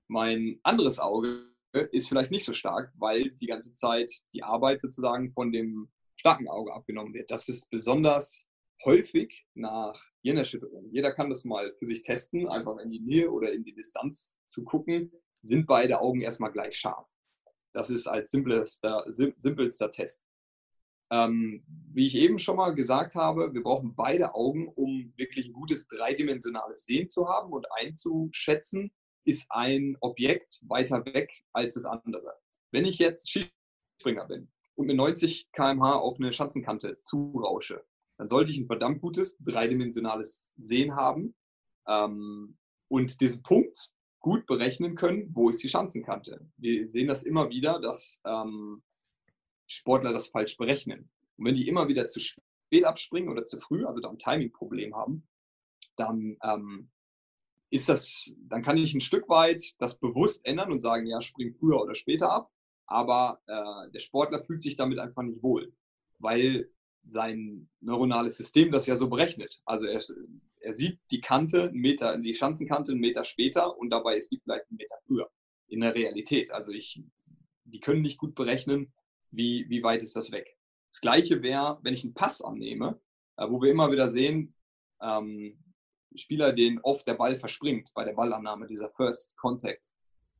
Mein 0.08 0.60
anderes 0.62 0.98
Auge 0.98 1.46
ist 1.92 2.08
vielleicht 2.08 2.30
nicht 2.30 2.44
so 2.44 2.54
stark, 2.54 2.92
weil 2.96 3.30
die 3.32 3.46
ganze 3.46 3.74
Zeit 3.74 4.10
die 4.32 4.42
Arbeit 4.42 4.80
sozusagen 4.80 5.32
von 5.32 5.52
dem 5.52 5.88
starken 6.16 6.48
Auge 6.48 6.72
abgenommen 6.72 7.14
wird. 7.14 7.30
Das 7.30 7.48
ist 7.48 7.68
besonders 7.70 8.46
häufig 8.84 9.46
nach 9.54 10.00
Gehirnerschütterung. 10.22 10.88
Jeder 10.90 11.12
kann 11.12 11.30
das 11.30 11.44
mal 11.44 11.74
für 11.78 11.86
sich 11.86 12.02
testen, 12.02 12.48
einfach 12.48 12.78
in 12.78 12.90
die 12.90 13.00
Nähe 13.00 13.30
oder 13.30 13.52
in 13.52 13.64
die 13.64 13.74
Distanz 13.74 14.36
zu 14.44 14.62
gucken, 14.64 15.10
sind 15.40 15.66
beide 15.66 16.00
Augen 16.00 16.20
erstmal 16.20 16.52
gleich 16.52 16.76
scharf. 16.76 17.08
Das 17.72 17.90
ist 17.90 18.06
als 18.06 18.30
simpelster, 18.30 19.04
simpelster 19.08 19.90
Test. 19.90 20.22
Ähm, 21.10 21.64
wie 21.92 22.06
ich 22.06 22.14
eben 22.14 22.38
schon 22.38 22.56
mal 22.56 22.74
gesagt 22.74 23.14
habe, 23.14 23.52
wir 23.52 23.62
brauchen 23.62 23.94
beide 23.94 24.34
Augen, 24.34 24.68
um 24.68 25.12
wirklich 25.16 25.46
ein 25.46 25.52
gutes 25.52 25.86
dreidimensionales 25.88 26.86
Sehen 26.86 27.08
zu 27.08 27.28
haben 27.28 27.52
und 27.52 27.66
einzuschätzen, 27.72 28.90
ist 29.24 29.46
ein 29.50 29.96
Objekt 30.00 30.60
weiter 30.68 31.04
weg 31.06 31.30
als 31.52 31.74
das 31.74 31.84
andere. 31.84 32.34
Wenn 32.70 32.84
ich 32.84 32.98
jetzt 32.98 33.30
Skispringer 33.30 34.26
bin 34.26 34.50
und 34.74 34.86
mit 34.86 34.96
90 34.96 35.50
km/h 35.52 35.96
auf 35.96 36.18
eine 36.18 36.32
Schanzenkante 36.32 37.00
zurausche, 37.02 37.84
dann 38.18 38.28
sollte 38.28 38.50
ich 38.50 38.58
ein 38.58 38.66
verdammt 38.66 39.00
gutes 39.00 39.36
dreidimensionales 39.38 40.52
Sehen 40.56 40.94
haben 40.94 41.34
ähm, 41.86 42.56
und 42.88 43.20
diesen 43.20 43.42
Punkt 43.42 43.92
gut 44.20 44.46
berechnen 44.46 44.94
können, 44.94 45.30
wo 45.34 45.50
ist 45.50 45.62
die 45.62 45.68
Schanzenkante. 45.68 46.40
Wir 46.56 46.90
sehen 46.90 47.08
das 47.08 47.24
immer 47.24 47.50
wieder, 47.50 47.80
dass 47.80 48.22
ähm, 48.24 48.82
Sportler 49.66 50.12
das 50.12 50.28
falsch 50.28 50.56
berechnen. 50.56 51.10
Und 51.36 51.46
wenn 51.46 51.54
die 51.54 51.68
immer 51.68 51.88
wieder 51.88 52.08
zu 52.08 52.20
spät 52.20 52.84
abspringen 52.84 53.28
oder 53.28 53.44
zu 53.44 53.58
früh, 53.58 53.84
also 53.84 54.00
da 54.00 54.08
ein 54.08 54.18
Timing-Problem 54.18 54.94
haben, 54.94 55.28
dann 55.96 56.36
ähm, 56.42 56.90
ist 57.74 57.88
das, 57.88 58.32
dann 58.48 58.62
kann 58.62 58.78
ich 58.78 58.94
ein 58.94 59.00
Stück 59.00 59.28
weit 59.28 59.74
das 59.78 59.98
bewusst 59.98 60.46
ändern 60.46 60.70
und 60.70 60.78
sagen, 60.78 61.06
ja, 61.06 61.20
spring 61.20 61.52
früher 61.58 61.82
oder 61.82 61.96
später 61.96 62.30
ab. 62.30 62.52
Aber 62.86 63.40
äh, 63.46 63.90
der 63.90 63.98
Sportler 63.98 64.44
fühlt 64.44 64.62
sich 64.62 64.76
damit 64.76 65.00
einfach 65.00 65.22
nicht 65.24 65.42
wohl, 65.42 65.74
weil 66.20 66.70
sein 67.02 67.68
neuronales 67.80 68.36
System 68.36 68.70
das 68.70 68.86
ja 68.86 68.94
so 68.94 69.08
berechnet. 69.08 69.60
Also 69.64 69.86
er, 69.86 70.00
er 70.60 70.72
sieht 70.72 71.00
die 71.10 71.20
Kante, 71.20 71.64
einen 71.64 71.80
Meter, 71.80 72.16
die 72.16 72.36
Schanzenkante 72.36 72.92
einen 72.92 73.00
Meter 73.00 73.24
später 73.24 73.76
und 73.76 73.90
dabei 73.90 74.18
ist 74.18 74.30
die 74.30 74.38
vielleicht 74.38 74.70
einen 74.70 74.76
Meter 74.76 74.96
früher 75.08 75.28
in 75.66 75.80
der 75.80 75.96
Realität. 75.96 76.52
Also 76.52 76.70
ich, 76.70 77.02
die 77.64 77.80
können 77.80 78.02
nicht 78.02 78.18
gut 78.18 78.36
berechnen, 78.36 78.92
wie, 79.32 79.68
wie 79.68 79.82
weit 79.82 80.04
ist 80.04 80.14
das 80.14 80.30
weg. 80.30 80.56
Das 80.92 81.00
gleiche 81.00 81.42
wäre, 81.42 81.80
wenn 81.82 81.94
ich 81.94 82.04
einen 82.04 82.14
Pass 82.14 82.40
annehme, 82.40 83.00
äh, 83.36 83.50
wo 83.50 83.60
wir 83.60 83.72
immer 83.72 83.90
wieder 83.90 84.08
sehen, 84.08 84.54
ähm, 85.02 85.58
Spieler, 86.18 86.52
den 86.52 86.80
oft 86.80 87.06
der 87.06 87.14
Ball 87.14 87.36
verspringt 87.36 87.90
bei 87.94 88.04
der 88.04 88.14
Ballannahme, 88.14 88.66
dieser 88.66 88.90
First 88.90 89.36
Contact. 89.36 89.90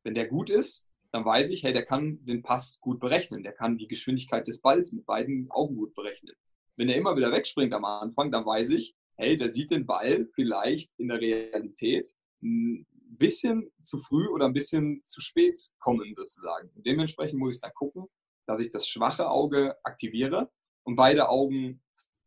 Wenn 0.03 0.15
der 0.15 0.27
gut 0.27 0.49
ist, 0.49 0.85
dann 1.11 1.25
weiß 1.25 1.49
ich, 1.49 1.63
hey, 1.63 1.73
der 1.73 1.85
kann 1.85 2.23
den 2.25 2.41
Pass 2.41 2.79
gut 2.81 2.99
berechnen, 2.99 3.43
der 3.43 3.53
kann 3.53 3.77
die 3.77 3.87
Geschwindigkeit 3.87 4.47
des 4.47 4.61
Balls 4.61 4.91
mit 4.91 5.05
beiden 5.05 5.49
Augen 5.49 5.75
gut 5.77 5.93
berechnen. 5.93 6.35
Wenn 6.75 6.89
er 6.89 6.97
immer 6.97 7.15
wieder 7.15 7.31
wegspringt 7.31 7.73
am 7.73 7.85
Anfang, 7.85 8.31
dann 8.31 8.45
weiß 8.45 8.71
ich, 8.71 8.95
hey, 9.15 9.37
der 9.37 9.49
sieht 9.49 9.71
den 9.71 9.85
Ball 9.85 10.27
vielleicht 10.33 10.91
in 10.97 11.07
der 11.07 11.21
Realität 11.21 12.13
ein 12.43 12.85
bisschen 13.17 13.71
zu 13.81 13.99
früh 13.99 14.27
oder 14.27 14.45
ein 14.45 14.53
bisschen 14.53 15.01
zu 15.03 15.21
spät 15.21 15.57
kommen 15.79 16.13
sozusagen. 16.13 16.69
Und 16.75 16.85
dementsprechend 16.85 17.39
muss 17.39 17.55
ich 17.55 17.61
dann 17.61 17.73
gucken, 17.73 18.07
dass 18.45 18.59
ich 18.59 18.69
das 18.69 18.87
schwache 18.87 19.29
Auge 19.29 19.75
aktiviere 19.83 20.51
und 20.83 20.95
beide 20.95 21.29
Augen 21.29 21.81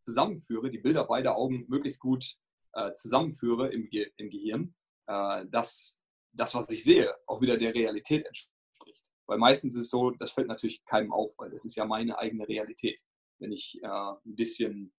zusammenführe, 0.06 0.70
die 0.70 0.78
Bilder 0.78 1.04
beider 1.04 1.36
Augen 1.36 1.66
möglichst 1.68 2.00
gut 2.00 2.36
äh, 2.78 2.92
zusammenführe 2.92 3.68
im, 3.72 3.88
Ge 3.90 4.10
im 4.16 4.30
Gehirn, 4.30 4.74
äh, 5.06 5.44
dass 5.46 6.00
das, 6.32 6.54
was 6.54 6.70
ich 6.70 6.84
sehe, 6.84 7.14
auch 7.26 7.40
wieder 7.40 7.56
der 7.56 7.74
Realität 7.74 8.24
entspricht. 8.24 9.04
Weil 9.26 9.38
meistens 9.38 9.74
ist 9.74 9.84
es 9.84 9.90
so, 9.90 10.10
das 10.12 10.30
fällt 10.30 10.48
natürlich 10.48 10.84
keinem 10.84 11.12
auf, 11.12 11.32
weil 11.38 11.50
das 11.50 11.64
ist 11.64 11.76
ja 11.76 11.84
meine 11.84 12.18
eigene 12.18 12.48
Realität. 12.48 13.00
Wenn 13.40 13.52
ich 13.52 13.78
äh, 13.82 13.86
ein 13.86 14.36
bisschen, 14.36 14.92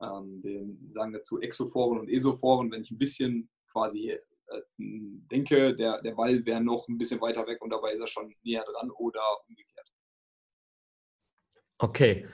ähm, 0.00 0.42
den, 0.42 0.90
sagen 0.90 1.12
dazu 1.12 1.40
Exophoren 1.40 2.00
und 2.00 2.10
Esophoren, 2.10 2.70
wenn 2.70 2.82
ich 2.82 2.90
ein 2.90 2.98
bisschen 2.98 3.48
quasi 3.70 4.10
äh, 4.10 4.20
denke, 4.78 5.74
der, 5.74 6.02
der 6.02 6.12
Ball 6.12 6.44
wäre 6.44 6.60
noch 6.60 6.88
ein 6.88 6.98
bisschen 6.98 7.20
weiter 7.20 7.46
weg 7.46 7.62
und 7.62 7.70
dabei 7.70 7.92
ist 7.92 8.00
er 8.00 8.08
schon 8.08 8.34
näher 8.42 8.64
dran 8.64 8.90
oder 8.90 9.22
umgekehrt. 9.48 9.92
Okay. 11.78 12.28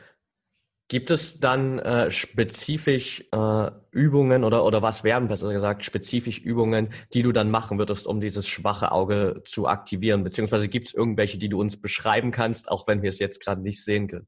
Gibt 0.90 1.10
es 1.10 1.38
dann 1.38 1.78
äh, 1.80 2.10
spezifisch 2.10 3.22
äh, 3.30 3.70
Übungen 3.90 4.42
oder, 4.42 4.64
oder 4.64 4.80
was 4.80 5.04
wären 5.04 5.28
besser 5.28 5.52
gesagt 5.52 5.84
spezifisch 5.84 6.38
Übungen, 6.38 6.88
die 7.12 7.22
du 7.22 7.30
dann 7.30 7.50
machen 7.50 7.78
würdest, 7.78 8.06
um 8.06 8.22
dieses 8.22 8.48
schwache 8.48 8.90
Auge 8.90 9.42
zu 9.44 9.66
aktivieren? 9.66 10.24
Beziehungsweise 10.24 10.66
gibt 10.66 10.86
es 10.86 10.94
irgendwelche, 10.94 11.36
die 11.36 11.50
du 11.50 11.60
uns 11.60 11.78
beschreiben 11.78 12.30
kannst, 12.30 12.70
auch 12.70 12.88
wenn 12.88 13.02
wir 13.02 13.10
es 13.10 13.18
jetzt 13.18 13.44
gerade 13.44 13.60
nicht 13.60 13.84
sehen 13.84 14.08
können? 14.08 14.26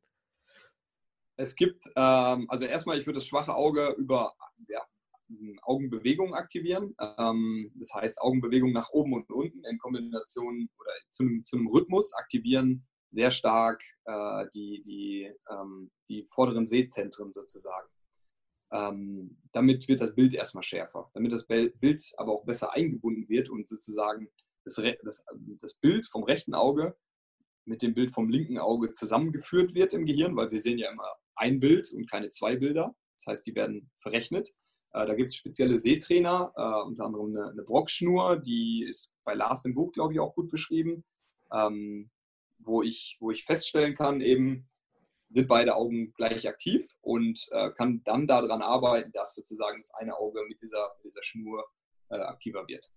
Es 1.37 1.57
gibt, 1.57 1.87
ähm, 1.97 2.45
also 2.51 2.67
erstmal, 2.67 2.99
ich 2.99 3.07
würde 3.07 3.21
das 3.21 3.27
schwache 3.27 3.55
Auge 3.55 3.95
über 3.97 4.35
ja, 4.69 4.83
Augenbewegungen 5.63 6.35
aktivieren. 6.35 6.95
Ähm, 7.01 7.73
das 7.77 7.95
heißt, 7.95 8.21
Augenbewegungen 8.21 8.75
nach 8.75 8.91
oben 8.91 9.15
und 9.15 9.31
unten 9.33 9.65
in 9.65 9.79
Kombination 9.79 10.69
oder 10.79 10.91
zu 11.09 11.57
einem 11.57 11.69
Rhythmus 11.69 12.13
aktivieren 12.13 12.87
sehr 13.11 13.31
stark 13.31 13.83
äh, 14.05 14.47
die, 14.55 14.83
die, 14.85 15.33
ähm, 15.51 15.91
die 16.09 16.27
vorderen 16.29 16.67
Sehzentren 16.67 17.33
sozusagen. 17.33 17.89
Ähm, 18.73 19.39
damit 19.53 19.89
wird 19.89 20.01
das 20.01 20.15
Bild 20.15 20.33
erstmal 20.33 20.63
schärfer, 20.63 21.11
damit 21.15 21.33
das 21.33 21.47
Bild 21.47 22.13
aber 22.17 22.33
auch 22.33 22.45
besser 22.45 22.73
eingebunden 22.73 23.29
wird 23.29 23.49
und 23.49 23.69
sozusagen 23.69 24.29
das, 24.65 24.77
das, 25.03 25.25
das 25.61 25.75
Bild 25.75 26.07
vom 26.07 26.23
rechten 26.23 26.55
Auge 26.55 26.97
mit 27.65 27.83
dem 27.83 27.95
Bild 27.95 28.13
vom 28.13 28.29
linken 28.29 28.59
Auge 28.59 28.93
zusammengeführt 28.93 29.75
wird 29.75 29.93
im 29.93 30.07
Gehirn, 30.07 30.37
weil 30.37 30.51
wir 30.51 30.61
sehen 30.61 30.79
ja 30.79 30.91
immer 30.91 31.09
ein 31.35 31.61
Bild 31.61 31.93
und 31.93 32.11
keine 32.11 32.31
zwei 32.31 32.57
Bilder. 32.57 32.95
Das 33.17 33.27
heißt, 33.27 33.47
die 33.47 33.55
werden 33.55 33.91
verrechnet. 33.99 34.51
Äh, 34.93 35.07
da 35.07 35.15
gibt 35.15 35.31
es 35.31 35.37
spezielle 35.37 35.79
Sehtrainer, 35.79 36.53
äh, 36.57 36.87
unter 36.87 37.05
anderem 37.05 37.37
eine, 37.37 37.51
eine 37.51 37.63
Brockschnur, 37.63 38.39
die 38.39 38.85
ist 38.89 39.15
bei 39.25 39.35
Lars 39.35 39.65
im 39.65 39.75
Buch, 39.75 39.93
glaube 39.93 40.15
ich, 40.15 40.21
auch 40.21 40.35
gut 40.35 40.51
beschrieben, 40.51 41.05
ähm, 41.53 42.11
wo, 42.65 42.83
ich, 42.83 43.17
wo 43.21 43.31
ich 43.31 43.45
feststellen 43.45 43.95
kann, 43.95 44.21
eben 44.21 44.69
sind 45.29 45.49
beide 45.49 45.77
Augen 45.77 46.13
gleich 46.15 46.49
aktiv 46.49 46.97
und 47.03 47.49
äh, 47.53 47.71
kann 47.71 48.03
dann 48.05 48.27
daran 48.27 48.63
arbeiten, 48.63 49.13
dass 49.13 49.35
sozusagen 49.35 49.79
das 49.79 49.95
eine 49.95 50.17
Auge 50.17 50.43
mit 50.49 50.61
dieser, 50.61 50.91
mit 50.97 51.13
dieser 51.13 51.23
Schnur 51.23 51.65
äh, 52.11 52.17
aktiver 52.17 52.67
wird. 52.67 52.91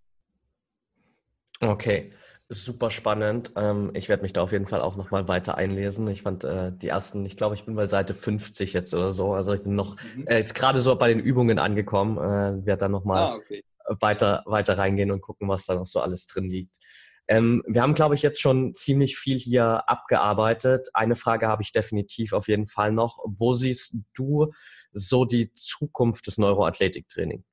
Okay, 1.62 2.10
super 2.49 2.89
spannend. 2.89 3.52
Ähm, 3.56 3.91
ich 3.93 4.10
werde 4.10 4.23
mich 4.23 4.34
da 4.34 4.41
auf 4.41 4.52
jeden 4.52 4.65
Fall 4.65 4.82
auch 4.82 4.95
nochmal 4.95 5.28
weiter 5.28 5.56
einlesen. 5.56 6.08
Ich 6.08 6.23
fand 6.23 6.43
äh, 6.43 6.71
die 6.73 6.88
ersten, 6.88 7.26
ich 7.26 7.38
glaube, 7.38 7.56
ich 7.56 7.65
bin 7.65 7.76
bei 7.76 7.86
Seite 7.86 8.13
50 8.13 8.73
jetzt 8.73 8.93
oder 8.93 9.12
so. 9.12 9.34
Also 9.34 9.54
ich 9.54 9.63
bin 9.63 9.76
noch 9.76 9.95
mhm. 10.15 10.28
äh, 10.28 10.39
jetzt 10.39 10.56
gerade 10.56 10.82
so 10.82 10.95
bei 10.95 11.10
den 11.10 11.19
Übungen 11.19 11.60
angekommen. 11.60 12.17
Äh, 12.17 12.65
werde 12.65 12.80
da 12.80 12.89
nochmal 12.89 13.19
ah, 13.19 13.36
okay. 13.36 13.63
weiter, 14.02 14.43
weiter 14.45 14.78
reingehen 14.78 15.12
und 15.12 15.21
gucken, 15.21 15.47
was 15.47 15.65
da 15.65 15.76
noch 15.76 15.86
so 15.86 15.99
alles 15.99 16.26
drin 16.26 16.49
liegt. 16.49 16.78
Ähm, 17.34 17.63
wir 17.65 17.82
haben, 17.82 17.96
glaube 17.96 18.13
ich, 18.13 18.22
jetzt 18.22 18.39
schon 18.39 18.76
ziemlich 18.76 19.17
viel 19.17 19.39
hier 19.39 19.89
abgearbeitet. 19.89 20.89
Eine 20.93 21.15
Frage 21.15 21.48
habe 21.48 21.63
ich 21.63 21.72
definitiv 21.72 22.32
auf 22.32 22.48
jeden 22.48 22.67
Fall 22.67 22.91
noch. 22.91 23.17
Wo 23.26 23.54
siehst 23.54 23.96
du 24.13 24.54
so 24.91 25.26
die 25.26 25.52
Zukunft 25.56 26.28
des 26.28 26.38
Neuroathletiktraining? 26.38 27.43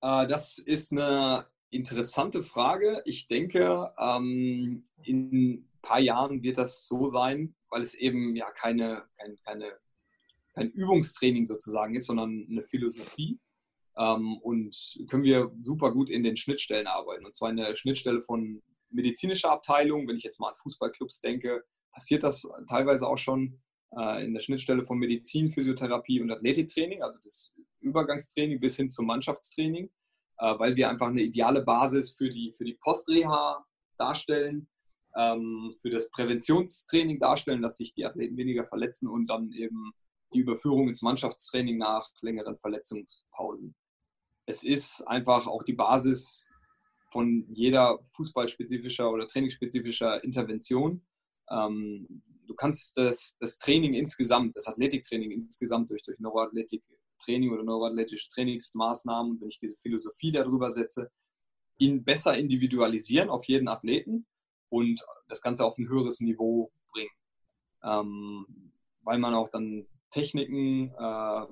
Äh, 0.00 0.28
das 0.28 0.58
ist 0.58 0.92
eine 0.92 1.46
interessante 1.70 2.44
Frage. 2.44 3.02
Ich 3.04 3.26
denke, 3.26 3.92
ähm, 3.98 4.84
in 5.02 5.32
ein 5.32 5.68
paar 5.82 5.98
Jahren 5.98 6.44
wird 6.44 6.58
das 6.58 6.86
so 6.86 7.08
sein, 7.08 7.56
weil 7.68 7.82
es 7.82 7.94
eben 7.94 8.36
ja 8.36 8.48
keine, 8.52 9.02
kein, 9.18 9.36
keine, 9.44 9.72
kein 10.54 10.70
Übungstraining 10.70 11.44
sozusagen 11.44 11.96
ist, 11.96 12.06
sondern 12.06 12.46
eine 12.48 12.62
Philosophie. 12.62 13.40
Ähm, 13.98 14.38
und 14.38 14.98
können 15.10 15.24
wir 15.24 15.50
super 15.62 15.92
gut 15.92 16.10
in 16.10 16.22
den 16.22 16.36
Schnittstellen 16.36 16.86
arbeiten. 16.86 17.26
Und 17.26 17.34
zwar 17.34 17.50
in 17.50 17.56
der 17.56 17.74
Schnittstelle 17.76 18.22
von 18.22 18.62
medizinischer 18.90 19.50
Abteilung, 19.50 20.08
wenn 20.08 20.16
ich 20.16 20.24
jetzt 20.24 20.40
mal 20.40 20.50
an 20.50 20.56
Fußballclubs 20.56 21.20
denke, 21.20 21.64
passiert 21.92 22.22
das 22.22 22.48
teilweise 22.68 23.06
auch 23.06 23.18
schon 23.18 23.60
äh, 23.96 24.24
in 24.24 24.34
der 24.34 24.40
Schnittstelle 24.40 24.84
von 24.84 24.98
Medizin, 24.98 25.50
Physiotherapie 25.50 26.20
und 26.20 26.30
Athletiktraining, 26.30 27.02
also 27.02 27.18
das 27.22 27.54
Übergangstraining 27.80 28.60
bis 28.60 28.76
hin 28.76 28.88
zum 28.88 29.06
Mannschaftstraining. 29.06 29.90
Äh, 30.40 30.58
weil 30.58 30.76
wir 30.76 30.88
einfach 30.88 31.08
eine 31.08 31.22
ideale 31.22 31.62
Basis 31.62 32.12
für 32.12 32.30
die, 32.30 32.52
für 32.56 32.64
die 32.64 32.74
Postreha 32.74 33.64
darstellen, 33.98 34.68
ähm, 35.16 35.74
für 35.80 35.90
das 35.90 36.10
Präventionstraining 36.10 37.18
darstellen, 37.18 37.62
dass 37.62 37.76
sich 37.76 37.92
die 37.94 38.04
Athleten 38.04 38.36
weniger 38.36 38.64
verletzen 38.64 39.08
und 39.08 39.26
dann 39.26 39.50
eben 39.52 39.92
die 40.32 40.38
Überführung 40.38 40.86
ins 40.86 41.02
Mannschaftstraining 41.02 41.78
nach 41.78 42.08
längeren 42.20 42.56
Verletzungspausen. 42.56 43.74
Es 44.48 44.64
ist 44.64 45.02
einfach 45.06 45.46
auch 45.46 45.62
die 45.62 45.74
Basis 45.74 46.48
von 47.12 47.44
jeder 47.50 47.98
fußballspezifischer 48.16 49.10
oder 49.10 49.28
trainingsspezifischer 49.28 50.24
Intervention. 50.24 51.02
Ähm, 51.50 52.22
du 52.46 52.54
kannst 52.54 52.96
das, 52.96 53.36
das 53.38 53.58
Training 53.58 53.92
insgesamt, 53.92 54.56
das 54.56 54.66
Athletiktraining 54.66 55.32
insgesamt 55.32 55.90
durch, 55.90 56.02
durch 56.02 56.18
Neuroathletik 56.18 56.82
Training 57.18 57.52
oder 57.52 57.62
neuroathletische 57.62 58.30
Trainingsmaßnahmen, 58.30 59.38
wenn 59.38 59.48
ich 59.48 59.58
diese 59.58 59.76
Philosophie 59.76 60.32
darüber 60.32 60.70
setze, 60.70 61.10
ihn 61.76 62.02
besser 62.02 62.34
individualisieren 62.34 63.28
auf 63.28 63.44
jeden 63.44 63.68
Athleten 63.68 64.26
und 64.70 65.04
das 65.28 65.42
Ganze 65.42 65.66
auf 65.66 65.76
ein 65.76 65.90
höheres 65.90 66.20
Niveau 66.20 66.72
bringen. 66.90 67.10
Ähm, 67.82 68.72
weil 69.02 69.18
man 69.18 69.34
auch 69.34 69.50
dann 69.50 69.86
Techniken, 70.10 70.94
äh, 70.98 71.46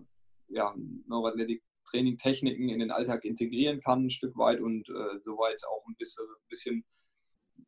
ja, 0.49 0.75
Neuroathletik-Training, 1.09 1.76
Techniken 2.19 2.69
in 2.69 2.79
den 2.79 2.91
Alltag 2.91 3.25
integrieren 3.25 3.81
kann, 3.81 4.07
ein 4.07 4.11
Stück 4.11 4.37
weit 4.37 4.61
und 4.61 4.89
äh, 4.89 5.19
soweit 5.23 5.63
auch 5.67 5.87
ein 5.87 5.97
bisschen, 5.97 6.27
bisschen 6.49 6.85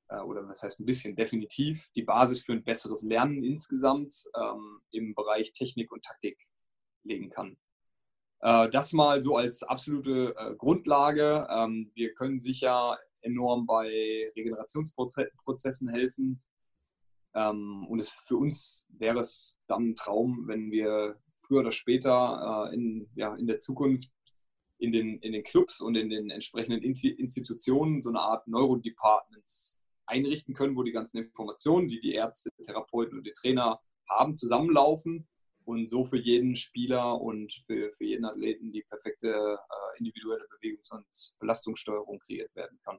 äh, 0.08 0.20
oder 0.20 0.46
was 0.48 0.62
heißt 0.62 0.80
ein 0.80 0.86
bisschen, 0.86 1.16
definitiv 1.16 1.90
die 1.94 2.02
Basis 2.02 2.42
für 2.42 2.52
ein 2.52 2.64
besseres 2.64 3.02
Lernen 3.02 3.42
insgesamt 3.44 4.14
ähm, 4.36 4.80
im 4.90 5.14
Bereich 5.14 5.52
Technik 5.52 5.92
und 5.92 6.04
Taktik 6.04 6.38
legen 7.04 7.30
kann. 7.30 7.56
Äh, 8.40 8.68
das 8.70 8.92
mal 8.92 9.22
so 9.22 9.36
als 9.36 9.62
absolute 9.62 10.34
äh, 10.36 10.54
Grundlage. 10.56 11.46
Ähm, 11.50 11.90
wir 11.94 12.14
können 12.14 12.38
sicher 12.38 12.98
enorm 13.20 13.66
bei 13.66 14.32
Regenerationsprozessen 14.36 15.88
helfen. 15.88 16.42
Ähm, 17.34 17.86
und 17.88 17.98
es, 17.98 18.10
für 18.10 18.36
uns 18.36 18.88
wäre 18.90 19.20
es 19.20 19.60
dann 19.66 19.90
ein 19.90 19.96
Traum, 19.96 20.44
wenn 20.46 20.70
wir 20.70 21.20
früher 21.42 21.60
oder 21.60 21.72
später 21.72 22.70
äh, 22.70 22.74
in, 22.74 23.08
ja, 23.14 23.34
in 23.34 23.46
der 23.46 23.58
Zukunft 23.58 24.10
in 24.78 24.92
den, 24.92 25.18
in 25.18 25.32
den 25.32 25.42
Clubs 25.42 25.80
und 25.80 25.96
in 25.96 26.08
den 26.08 26.30
entsprechenden 26.30 26.82
Institutionen 26.82 28.02
so 28.02 28.10
eine 28.10 28.20
Art 28.20 28.46
Neurodepartments 28.46 29.80
einrichten 30.06 30.54
können, 30.54 30.76
wo 30.76 30.82
die 30.82 30.92
ganzen 30.92 31.18
Informationen, 31.18 31.88
die 31.88 32.00
die 32.00 32.14
Ärzte, 32.14 32.50
Therapeuten 32.62 33.18
und 33.18 33.26
die 33.26 33.32
Trainer 33.32 33.80
haben, 34.08 34.34
zusammenlaufen 34.34 35.28
und 35.64 35.90
so 35.90 36.06
für 36.06 36.16
jeden 36.16 36.56
Spieler 36.56 37.20
und 37.20 37.52
für, 37.66 37.92
für 37.92 38.04
jeden 38.04 38.24
Athleten 38.24 38.72
die 38.72 38.84
perfekte 38.88 39.28
äh, 39.28 39.98
individuelle 39.98 40.46
Bewegungs- 40.48 40.92
und 40.92 41.06
Belastungssteuerung 41.40 42.18
kreiert 42.20 42.54
werden 42.54 42.78
kann. 42.84 42.98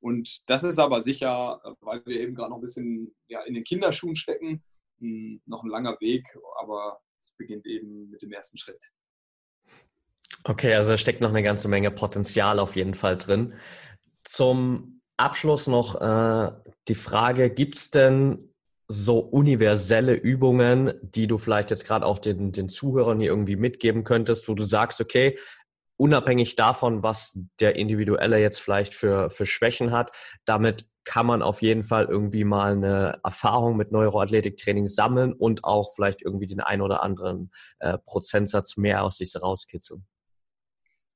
Und 0.00 0.48
das 0.48 0.64
ist 0.64 0.78
aber 0.78 1.02
sicher, 1.02 1.60
weil 1.80 2.04
wir 2.06 2.20
eben 2.20 2.34
gerade 2.34 2.50
noch 2.50 2.58
ein 2.58 2.62
bisschen 2.62 3.14
ja, 3.26 3.42
in 3.42 3.54
den 3.54 3.64
Kinderschuhen 3.64 4.16
stecken, 4.16 4.62
mh, 5.00 5.40
noch 5.46 5.64
ein 5.64 5.70
langer 5.70 6.00
Weg, 6.00 6.24
aber 6.60 7.00
es 7.20 7.32
beginnt 7.36 7.66
eben 7.66 8.08
mit 8.08 8.22
dem 8.22 8.32
ersten 8.32 8.56
Schritt. 8.56 8.82
Okay, 10.48 10.72
also 10.72 10.92
da 10.92 10.96
steckt 10.96 11.20
noch 11.20 11.28
eine 11.28 11.42
ganze 11.42 11.68
Menge 11.68 11.90
Potenzial 11.90 12.58
auf 12.58 12.74
jeden 12.74 12.94
Fall 12.94 13.18
drin. 13.18 13.52
Zum 14.24 15.02
Abschluss 15.18 15.66
noch 15.66 16.00
äh, 16.00 16.50
die 16.88 16.94
Frage, 16.94 17.50
gibt 17.50 17.76
es 17.76 17.90
denn 17.90 18.54
so 18.88 19.18
universelle 19.18 20.14
Übungen, 20.14 20.94
die 21.02 21.26
du 21.26 21.36
vielleicht 21.36 21.70
jetzt 21.70 21.84
gerade 21.84 22.06
auch 22.06 22.18
den, 22.18 22.52
den 22.52 22.70
Zuhörern 22.70 23.20
hier 23.20 23.28
irgendwie 23.28 23.56
mitgeben 23.56 24.04
könntest, 24.04 24.48
wo 24.48 24.54
du 24.54 24.64
sagst, 24.64 25.02
okay, 25.02 25.38
unabhängig 25.98 26.56
davon, 26.56 27.02
was 27.02 27.38
der 27.60 27.76
Individuelle 27.76 28.38
jetzt 28.38 28.60
vielleicht 28.60 28.94
für, 28.94 29.28
für 29.28 29.44
Schwächen 29.44 29.90
hat, 29.90 30.12
damit 30.46 30.86
kann 31.04 31.26
man 31.26 31.42
auf 31.42 31.60
jeden 31.60 31.82
Fall 31.82 32.06
irgendwie 32.06 32.44
mal 32.44 32.72
eine 32.72 33.20
Erfahrung 33.22 33.76
mit 33.76 33.92
Neuroathletiktraining 33.92 34.86
sammeln 34.86 35.34
und 35.34 35.64
auch 35.64 35.94
vielleicht 35.94 36.22
irgendwie 36.22 36.46
den 36.46 36.60
ein 36.60 36.80
oder 36.80 37.02
anderen 37.02 37.50
äh, 37.80 37.98
Prozentsatz 37.98 38.78
mehr 38.78 39.04
aus 39.04 39.18
sich 39.18 39.34
rauskitzeln. 39.36 40.06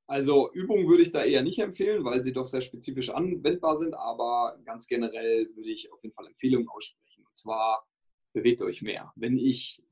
Also 0.07 0.53
Übungen 0.53 0.89
würde 0.89 1.03
ich 1.03 1.11
da 1.11 1.25
eher 1.25 1.43
nicht 1.43 1.59
empfehlen, 1.59 2.05
weil 2.05 2.23
sie 2.23 2.33
doch 2.33 2.47
sehr 2.47 2.61
spezifisch 2.61 3.11
anwendbar 3.11 3.77
sind, 3.77 3.95
aber 3.95 4.59
ganz 4.65 4.87
generell 4.87 5.49
würde 5.55 5.71
ich 5.71 5.93
auf 5.93 6.03
jeden 6.03 6.15
Fall 6.15 6.27
Empfehlungen 6.27 6.69
aussprechen 6.69 7.25
und 7.25 7.37
zwar 7.37 7.87
bewegt 8.33 8.63
euch 8.63 8.83
mehr. 8.83 9.13
Wenn 9.17 9.39
ich, 9.39 9.83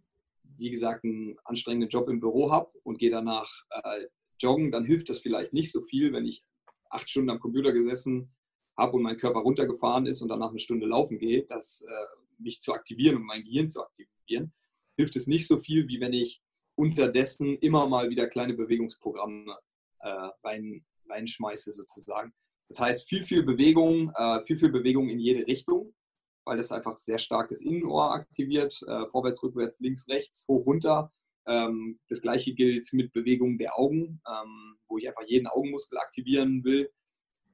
wie 0.57 0.71
gesagt, 0.71 1.05
einen 1.05 1.39
anstrengenden 1.45 1.91
Job 1.91 2.09
im 2.09 2.21
Büro 2.21 2.51
habe 2.51 2.71
und 2.83 2.99
gehe 2.99 3.11
danach 3.11 3.51
äh, 3.71 4.07
joggen, 4.39 4.73
dann 4.73 4.85
hilft 4.85 5.09
das 5.09 5.21
vielleicht 5.21 5.53
nicht 5.53 5.71
so 5.71 5.83
viel, 5.83 6.13
wenn 6.13 6.27
ich 6.27 6.45
acht 6.91 7.09
Stunden 7.09 7.31
am 7.31 7.41
Computer 7.41 7.73
gesessen 7.73 8.35
habe 8.77 8.97
und 8.97 9.03
mein 9.03 9.19
Körper 9.19 9.41
runtergefahren 9.41 10.07
ist 10.07 10.23
und 10.23 10.29
danach 10.29 10.51
eine 10.51 10.59
Stunde 10.59 10.87
laufen 10.87 11.19
gehe, 11.19 11.45
das 11.45 11.83
äh, 11.83 12.43
mich 12.43 12.61
zu 12.61 12.73
aktivieren 12.73 13.17
und 13.17 13.25
mein 13.25 13.45
Gehirn 13.45 13.69
zu 13.69 13.83
aktivieren, 13.83 14.53
hilft 14.97 15.17
es 15.17 15.27
nicht 15.27 15.47
so 15.47 15.59
viel, 15.59 15.87
wie 15.89 16.01
wenn 16.01 16.13
ich 16.13 16.43
unterdessen 16.75 17.59
immer 17.59 17.87
mal 17.87 18.09
wieder 18.11 18.27
kleine 18.27 18.55
Bewegungsprogramme 18.55 19.55
rein, 20.03 20.85
reinschmeiße 21.09 21.73
sozusagen. 21.73 22.33
Das 22.69 22.81
heißt, 22.81 23.09
viel, 23.09 23.23
viel 23.23 23.43
Bewegung, 23.43 24.13
äh, 24.15 24.45
viel, 24.45 24.59
viel 24.59 24.71
Bewegung 24.71 25.09
in 25.09 25.19
jede 25.19 25.47
Richtung 25.47 25.93
weil 26.45 26.57
das 26.57 26.73
einfach 26.73 26.97
sehr 26.97 27.19
stark 27.19 27.49
das 27.49 27.63
Innenohr 27.63 28.13
aktiviert. 28.13 28.81
Äh, 28.87 29.07
vorwärts, 29.07 29.43
rückwärts, 29.43 29.79
links, 29.81 30.09
rechts, 30.09 30.47
hoch, 30.49 30.67
runter. 30.67 31.13
Ähm, 31.47 31.99
das 32.09 32.23
gleiche 32.23 32.55
gilt 32.55 32.93
mit 32.93 33.13
Bewegungen 33.13 33.59
der 33.59 33.79
Augen, 33.79 34.21
ähm, 34.29 34.77
wo 34.89 34.99
ich 34.99 35.09
einfach 35.09 35.27
jeden 35.27 35.47
Augenmuskel 35.47 35.99
aktivieren 35.99 36.65
will. 36.65 36.91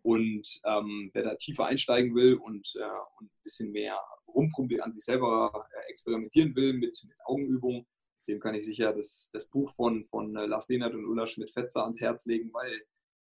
Und 0.03 0.61
ähm, 0.65 1.11
wer 1.13 1.25
da 1.25 1.35
tiefer 1.35 1.67
einsteigen 1.67 2.15
will 2.15 2.35
und, 2.35 2.75
äh, 2.77 2.85
und 3.19 3.27
ein 3.27 3.43
bisschen 3.43 3.73
mehr 3.73 3.99
rumprobieren, 4.29 4.85
an 4.85 4.93
sich 4.93 5.05
selber 5.05 5.69
äh, 5.73 5.91
experimentieren 5.91 6.55
will 6.55 6.73
mit, 6.75 6.99
mit 7.07 7.19
Augenübungen, 7.27 7.87
dem 8.29 8.41
kann 8.41 8.55
ich 8.55 8.65
sicher 8.65 8.93
das, 8.93 9.31
das 9.33 9.49
Buch 9.49 9.73
von, 9.73 10.05
von 10.07 10.35
äh, 10.37 10.47
Lars 10.47 10.69
Lehnert 10.69 10.95
und 10.95 11.07
Ulla 11.07 11.27
Schmidt-Fetzer 11.27 11.83
ans 11.83 12.01
Herz 12.01 12.27
legen, 12.27 12.53
weil 12.53 12.83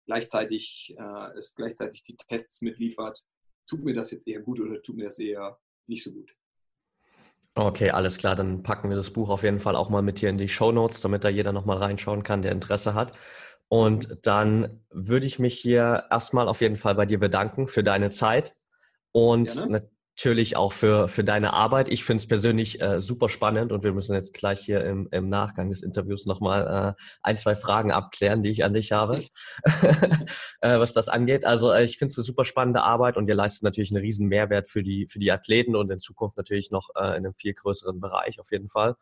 gleichzeitig 0.06 0.96
äh, 0.98 1.38
es 1.38 1.56
gleichzeitig 1.56 2.04
die 2.04 2.16
Tests 2.16 2.62
mitliefert, 2.62 3.24
tut 3.68 3.84
mir 3.84 3.94
das 3.94 4.12
jetzt 4.12 4.28
eher 4.28 4.42
gut 4.42 4.60
oder 4.60 4.82
tut 4.82 4.96
mir 4.96 5.06
das 5.06 5.20
eher 5.20 5.60
nicht 5.88 6.04
so 6.04 6.12
gut. 6.12 6.36
Okay, 7.56 7.92
alles 7.92 8.18
klar. 8.18 8.36
Dann 8.36 8.64
packen 8.64 8.90
wir 8.90 8.96
das 8.96 9.12
Buch 9.12 9.30
auf 9.30 9.44
jeden 9.44 9.60
Fall 9.60 9.76
auch 9.76 9.90
mal 9.90 10.02
mit 10.02 10.20
hier 10.20 10.30
in 10.30 10.38
die 10.38 10.48
Show 10.48 10.72
Notes, 10.72 11.02
damit 11.02 11.24
da 11.24 11.30
jeder 11.30 11.52
nochmal 11.52 11.78
reinschauen 11.78 12.24
kann, 12.24 12.42
der 12.42 12.52
Interesse 12.52 12.94
hat. 12.94 13.14
Und 13.68 14.26
dann 14.26 14.84
würde 14.90 15.26
ich 15.26 15.40
mich 15.40 15.60
hier 15.60 16.06
erstmal 16.10 16.48
auf 16.48 16.62
jeden 16.62 16.76
Fall 16.76 16.96
bei 16.96 17.06
dir 17.06 17.20
bedanken 17.20 17.68
für 17.68 17.84
deine 17.84 18.10
Zeit 18.10 18.56
und 19.12 19.54
Gerne 19.54 19.90
natürlich 20.20 20.58
auch 20.58 20.74
für, 20.74 21.08
für 21.08 21.24
deine 21.24 21.54
Arbeit. 21.54 21.88
Ich 21.88 22.04
finde 22.04 22.20
es 22.20 22.28
persönlich 22.28 22.82
äh, 22.82 23.00
super 23.00 23.30
spannend 23.30 23.72
und 23.72 23.86
wir 23.86 23.94
müssen 23.94 24.16
jetzt 24.16 24.34
gleich 24.34 24.60
hier 24.60 24.84
im, 24.84 25.08
im 25.12 25.30
Nachgang 25.30 25.70
des 25.70 25.82
Interviews 25.82 26.26
nochmal 26.26 26.96
äh, 27.00 27.04
ein, 27.24 27.38
zwei 27.38 27.56
Fragen 27.56 27.94
abklären, 27.94 28.42
die 28.42 28.50
ich 28.50 28.66
an 28.66 28.74
dich 28.74 28.92
habe, 28.92 29.24
äh, 29.64 30.78
was 30.78 30.92
das 30.92 31.08
angeht. 31.08 31.46
Also 31.46 31.72
äh, 31.72 31.86
ich 31.86 31.98
finde 31.98 32.12
es 32.12 32.18
eine 32.18 32.26
super 32.26 32.44
spannende 32.44 32.82
Arbeit 32.84 33.16
und 33.16 33.30
ihr 33.30 33.36
leistet 33.36 33.64
natürlich 33.64 33.92
einen 33.92 34.02
riesen 34.02 34.28
Mehrwert 34.28 34.68
für 34.68 34.84
die, 34.84 35.08
für 35.10 35.20
die 35.20 35.32
Athleten 35.32 35.74
und 35.78 35.90
in 35.90 36.00
Zukunft 36.00 36.36
natürlich 36.36 36.70
noch 36.70 36.90
äh, 36.96 37.12
in 37.12 37.26
einem 37.26 37.34
viel 37.34 37.54
größeren 37.54 38.02
Bereich 38.02 38.42
auf 38.42 38.52
jeden 38.52 38.68
Fall. 38.68 38.96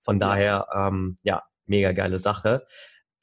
Von 0.00 0.18
daher, 0.18 0.66
ähm, 0.74 1.16
ja, 1.22 1.44
mega 1.66 1.92
geile 1.92 2.18
Sache. 2.18 2.66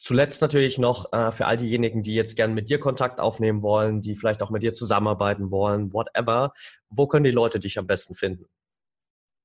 Zuletzt 0.03 0.41
natürlich 0.41 0.79
noch 0.79 1.13
äh, 1.13 1.31
für 1.31 1.45
all 1.45 1.55
diejenigen, 1.55 2.01
die 2.01 2.13
jetzt 2.13 2.35
gerne 2.35 2.53
mit 2.53 2.69
dir 2.69 2.77
Kontakt 2.77 3.21
aufnehmen 3.21 3.61
wollen, 3.61 4.01
die 4.01 4.17
vielleicht 4.17 4.41
auch 4.41 4.49
mit 4.49 4.61
dir 4.61 4.73
zusammenarbeiten 4.73 5.49
wollen, 5.49 5.93
whatever. 5.93 6.51
Wo 6.89 7.07
können 7.07 7.23
die 7.23 7.31
Leute 7.31 7.57
dich 7.57 7.79
am 7.79 7.87
besten 7.87 8.13
finden? 8.13 8.45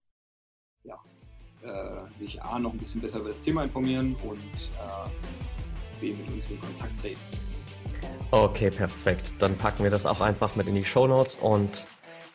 ja, 0.83 0.97
äh, 1.63 2.19
sich 2.19 2.41
A 2.41 2.59
noch 2.59 2.73
ein 2.73 2.77
bisschen 2.77 3.01
besser 3.01 3.19
über 3.19 3.29
das 3.29 3.41
Thema 3.41 3.63
informieren 3.63 4.15
und 4.23 4.37
äh, 4.37 5.99
B 5.99 6.13
mit 6.13 6.27
uns 6.29 6.51
in 6.51 6.61
Kontakt 6.61 6.99
treten. 6.99 7.19
Okay, 8.31 8.71
perfekt. 8.71 9.33
Dann 9.39 9.57
packen 9.57 9.83
wir 9.83 9.91
das 9.91 10.05
auch 10.05 10.21
einfach 10.21 10.55
mit 10.55 10.67
in 10.67 10.75
die 10.75 10.85
Show 10.85 11.07
Notes 11.07 11.35
und 11.35 11.85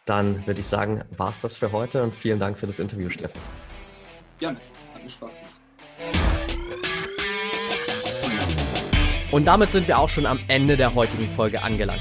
dann 0.04 0.46
würde 0.46 0.60
ich 0.60 0.66
sagen, 0.66 1.02
war 1.16 1.30
es 1.30 1.40
das 1.40 1.56
für 1.56 1.72
heute 1.72 2.02
und 2.02 2.14
vielen 2.14 2.38
Dank 2.38 2.58
für 2.58 2.66
das 2.66 2.78
Interview, 2.78 3.10
Steffen. 3.10 3.40
Gerne, 4.38 4.60
hat 4.94 5.02
mir 5.02 5.10
Spaß 5.10 5.34
gemacht. 5.34 5.52
Und 9.32 9.44
damit 9.44 9.70
sind 9.70 9.88
wir 9.88 9.98
auch 9.98 10.08
schon 10.08 10.24
am 10.26 10.38
Ende 10.46 10.76
der 10.76 10.94
heutigen 10.94 11.28
Folge 11.28 11.62
angelangt. 11.62 12.00